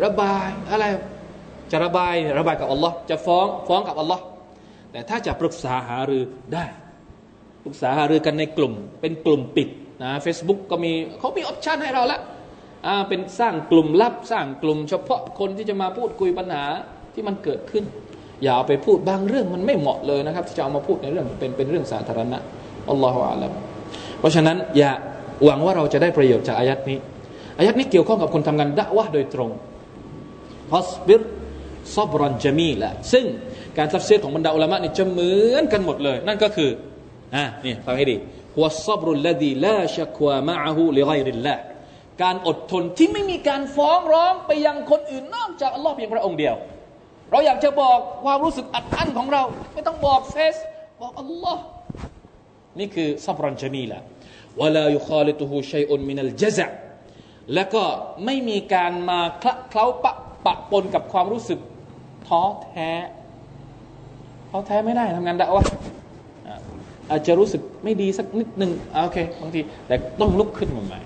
[0.04, 0.84] ระบายอะไร
[1.70, 4.22] จะระบายระบายกับอัลลอฮ์จะฟ้องฟ้องกับอัลลอฮ์
[4.92, 6.22] แต่ถ้าจะปรึกษาหารือ
[6.54, 6.64] ได้
[7.64, 9.68] ปรึกษาหารือกันในกลุ่ม เป็นกลุ่มปิด
[10.02, 12.20] นะเฟซบุ๊กก็มีเขามีออปชันให้เราแล้ว
[13.08, 16.64] เป็นสร้างกลุ่มลับสร้างกลุ่ม เฉพาะคนที่จะมาพูดคุยปัญหา
[17.14, 17.84] ที่มันเกิดขึ้น
[18.42, 22.38] อย่าเอาไปพูดบางเรื่องมันไม่เหมาะเลยนะครับที่จะเอามาพูดในเรื่องเป็นเป็นเรื่องสาธารณะ
[22.90, 23.52] الله أعلم
[24.18, 24.92] เพราะฉะนั้นอย่า
[25.44, 26.98] หวังว่าเราจะได้ประโยชน์จากอายัดนี้
[27.58, 29.50] อายัดนี้เกี่ยวข้องกับคนทำงานดะวะโดยตรง
[30.74, 31.20] ฮัสบิร
[31.96, 33.24] ซอบรันจามีละซึ่ง
[33.78, 36.70] การทัฟเซียของบรรดาอุลามะนี่จะเหมือนกันหมดเลย นั่นก็คือ
[37.34, 38.16] อ่านี่ฟังให้ดี
[38.56, 41.56] هو الصبر الذي لا شكوى معه لغير الله
[42.22, 46.54] การอดทนที่ไม่มีการฟ้องร้องไปยังคนอื่นนอกจากอัลลอฮ์เพียงพระองค์เดียว
[47.30, 49.42] เราอยากจะบอกความรู้สึกอัดอั้นของเรา
[49.74, 50.56] ไม่ต้องบอกเฟซ
[51.00, 51.62] บอกอัลลอฮ์
[52.78, 56.66] นี่คือصبرا جميلا ولا يخالطه شيء من الجزع
[57.54, 57.82] แล้วก็
[58.24, 60.14] ไม่มีการมาคละเคล้าปะ
[60.46, 61.60] ปะปนกับความรู้สึก
[62.26, 62.90] ท้อแท้
[64.50, 65.64] ท้อแท้ไม่ได้ทำงานดะวะ
[67.10, 68.72] อาจจะรู้สึกไม่ดีสักนิดหนึ่ง
[69.04, 71.00] โอเคบางทีแต่ต้องลุกขึ้นมาใหม่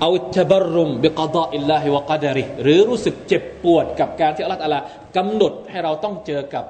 [0.00, 4.76] أو التبرم بقضاء الله وقدرهหรือรู้สึกเจ็บปวดกับการที่อัลลอฮฺ
[5.16, 6.64] กำหนดให้เราต้องเจอกับ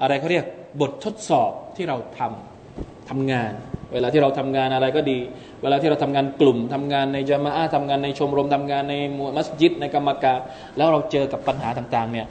[0.00, 0.46] อะไรเขาเรียก
[0.80, 3.52] บททดสอบที่เราทำทำงาน
[3.92, 5.18] เวลาที่เราทำงานอะไรก็ดี
[5.62, 8.94] เวลาที่เราทำงานกลุ่มทำงานในจามะอาทำงานในชมรมทำงานใน
[9.36, 10.38] มัสยิดในกรรมการ
[10.76, 12.26] แล้วเราเจอกับปัญหาต่างๆเนี่ย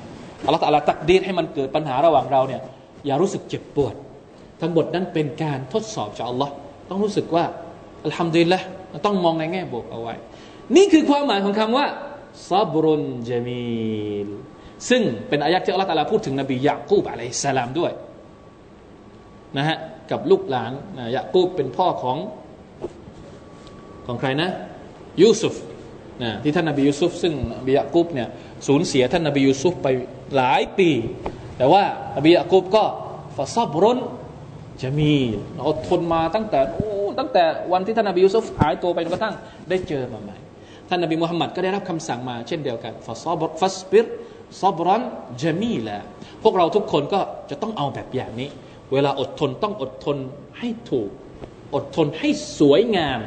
[0.45, 2.61] อัลลอฮฺตะลาตักดีดให้มันเกิดปัญหาระหว่างเราเนี่ย
[3.05, 3.93] อย่ารู้สึกเจ็บปวด
[4.61, 6.53] ทั้งหมดนั้นเป็นการทดสอบจากอัลลอฮ์
[6.89, 7.43] ต้องรู้สึกว่า
[8.05, 8.59] อัลฮัมดุลิลละ
[9.05, 10.15] ต้องมองในแง่บวกเอาไว้
[10.75, 11.85] นี่คือความหมายของคำว่า
[12.49, 14.29] صبر جميل
[14.89, 17.91] ซึ่งเป็นอายะที่อัลลอฮฺ تعالىพูดถึงนบียะกูบعليه السلامด้วย
[19.57, 19.77] นะฮะ
[20.11, 22.17] กับลูกหลานนะยะกูบเป็นพ่อของ
[24.07, 24.49] ของใครนะ
[25.21, 25.55] ยูซุฟ
[26.23, 28.27] นะที่ท่านนบียูซุฟซึ่งนบียะกุบเนี่ย
[28.67, 29.87] สูญเสียท่านนบียูซุฟไป
[30.35, 30.89] หลายปี
[31.57, 31.83] แต่ว่า
[32.17, 32.83] นบียะกุบก็
[33.37, 35.11] فصبر جميل
[35.67, 36.89] อดทนมาตั้งแต่โอ้
[37.19, 39.35] ตั้งแต่วันที่ท่านนบียูซุฟหายตัวไปจนกระทั่ง
[39.69, 40.37] ได้เจอมาใหม่
[40.89, 44.05] ท่านนบีมุฮัมมัดก็ได้รับคำสั่งมาเช่นเดียวกันฟาซับฟัสปิร
[44.61, 45.01] ซับรัน
[45.41, 45.99] จมีแหละ
[46.43, 48.49] พวกเราทุกคนก็จะต้องเอาแบบอย่างนี้
[48.92, 50.16] เวลาอดทนต้องอดทน
[50.58, 51.10] ให้ถูก
[51.74, 52.28] อดทนให้
[52.58, 53.20] สวยงาม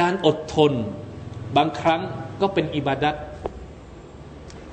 [0.00, 0.72] การอดทน
[1.56, 2.00] บางครั้ง
[2.40, 3.14] ก็เป็นอิบาดัต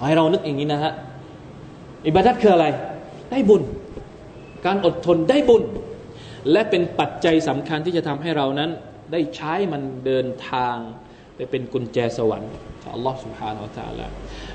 [0.08, 0.93] ให้เรานึกอย่างนี้นะฮะ
[2.08, 2.66] อิบาดัตคืออะไร
[3.32, 3.64] ได้บุญ
[4.66, 5.64] การอดทนได้บุญ
[6.51, 8.70] และเป็นปัจจัยสำคัญที่จะทำให้เรานั้น
[9.12, 10.76] ได้ใช้มันเดินทาง
[11.36, 12.53] ไปเป็นกุญแจสวรรค์
[12.93, 14.05] อัลลอฮ์ سبحانه และ تعالى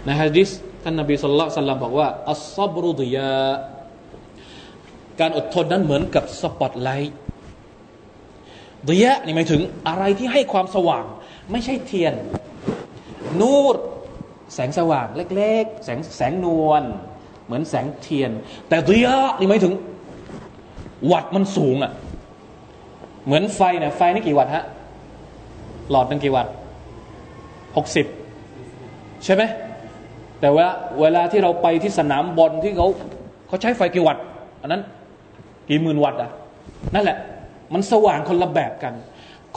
[0.04, 0.48] ในฮะดิษ
[0.82, 3.46] ท่านนบีสุลต่านบอกว่าอัลซับรุดยา
[5.19, 7.15] การอดทนนั้นเหมือนกับสปอตไลท์
[8.87, 11.05] ضياءนี่หมายถึงอะไรที่ให้ความสว่าง
[11.51, 12.13] ไม่ใช่เทียน
[13.39, 13.75] نور
[14.53, 16.83] แสงสว่างเล็ก ๆ แสงแสงนวล
[17.45, 18.31] เหมือนแสงเทียน
[18.69, 19.73] แต่ดยะนี่หมายถึง
[21.11, 21.91] วัดมันสูงอะ่ะ
[23.25, 24.65] เหมือนไฟเนี่ยไฟนี่กี่วัตต์ฮะ
[25.91, 26.51] หลอดนึงกี่วัตต์
[27.77, 28.05] หกสิบ
[29.23, 29.43] ใช่ไหม
[30.41, 30.67] แต่ว่า
[31.01, 32.87] เวลาที่เราไปที่สนามบอลที่เขา
[33.47, 34.23] เขาใช้ไฟกี่วัตต์
[34.61, 34.81] อันนั้น
[35.69, 36.31] กี่หมื่นวัตต์อะ
[36.95, 37.17] นั่นแหละ
[37.73, 38.93] มันสว่างคนละแบบกัน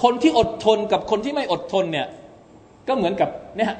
[0.02, 2.06] คนที่อดทนกับคนที่ไม่อดทนเนี่ย
[2.88, 3.72] ก็เหมือนกับเนี่ย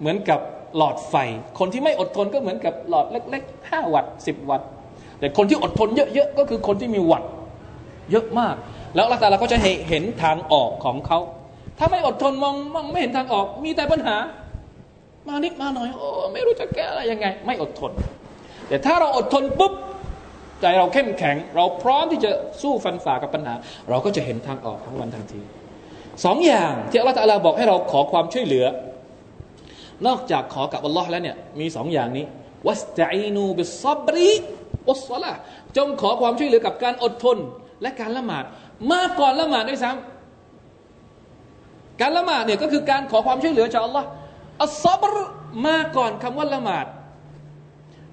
[0.00, 0.40] เหมือนกับ
[0.76, 1.14] หลอดไฟ
[1.58, 4.68] คนที่ไม่อดทนก็เหมือนกับหลอดเล็กๆห้าวัตต์สิบวัตต์
[5.18, 7.30] แต่คนที่อดทนเยอะๆก็คือคนที่มีวัตต์
[8.10, 8.54] เยอะมาก
[8.94, 9.58] แล้วลักษณะเราก็จะ
[9.88, 11.18] เห็นทางออกของเขา
[11.78, 14.16] ถ้าไม่อดทนมองมองไม่เห็นทางออก มีแต่ปัญหา
[15.28, 17.92] มานิดมาหน่อยโอ้ไม่รู้จะแก้อะไรยังไง ไม่อดทน
[18.68, 19.72] แต่ถ้าเราอดทนปุ๊บ
[20.60, 22.30] ใจเราเข้มแข็ง เราพร้อมที่จะ
[22.62, 23.54] สู้ฟันฝ่ากับปัญหา
[23.88, 25.40] เราก็จะเห็นทางออกทั้งวันทันที
[26.24, 28.66] สองอย่างที่อัลลอฮฺตะลาบอกให้เราขอความช่วยเหลือ
[30.06, 32.24] นอกจากขอกับอัลลอฮ์แล้วเนี่ยมีสองอย่างนี้
[32.66, 34.32] วัสตัยนูบิซับรี
[34.88, 35.32] วัสละ
[35.76, 37.38] จงขอความช่วยเหลือกับการอดทน
[37.82, 38.44] และการละหมาด
[38.92, 44.06] มากก่อนละหมาดด้วยซ้ำการละหมาดเนี่ยก็คือการขอความช่วยเหลือจากอัลลอฮ์
[44.62, 45.14] อัลซับร
[45.66, 46.86] มาก่อนคำว่าละหมาด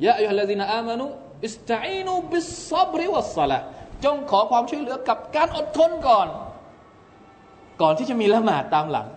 [0.05, 3.59] يا أيها الذين آمنوا استعينوا بالصبر والصلاة
[4.05, 6.27] จงขอความช่วยเหลือกับการอดทนก่อน
[7.81, 9.07] ก่อนที่จะมีละหมาดตามหลัง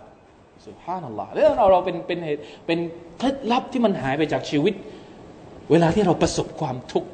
[0.66, 2.78] سبحان اللهเรื่องเราเราเป็นเป็นเหตุเป็น
[3.18, 4.74] เคล็ดลับที่มันหายไปจากชีวิต
[5.70, 7.08] เวลาที่เราประสบความทุกข์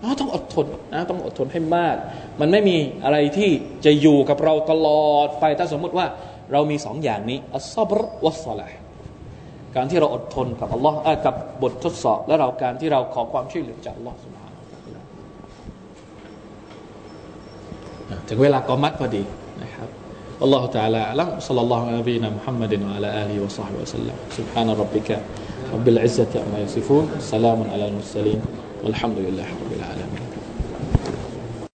[0.00, 1.96] เราต้องอดทนนะต้องอดทนให้มาก
[2.40, 3.50] มันไม่มีอะไรที่
[3.84, 6.06] จะอยู่กับเราตลอดไปถ้าสมมติว่า
[6.52, 8.68] เรามีสองอย่างนี้الصبرวัสละ
[9.75, 14.47] การที่เราอดทนกับอัลลอฮ์กับบททดสอบ และเราการที่เราขอความช่วยเหลือจากอัลลอฮ์สุบฮา
[18.09, 19.23] นะถึงเวลากอมัดพอดี
[19.63, 19.89] นะครับ
[20.41, 25.09] والله تعالى أعلم صلى الله على نبينا محمد وعلى آله وصحبه وسلم سبحان ربك
[25.73, 28.41] رب العزة عما يصفون سلام على المرسلين
[28.83, 30.26] والحمد لله رب العالمين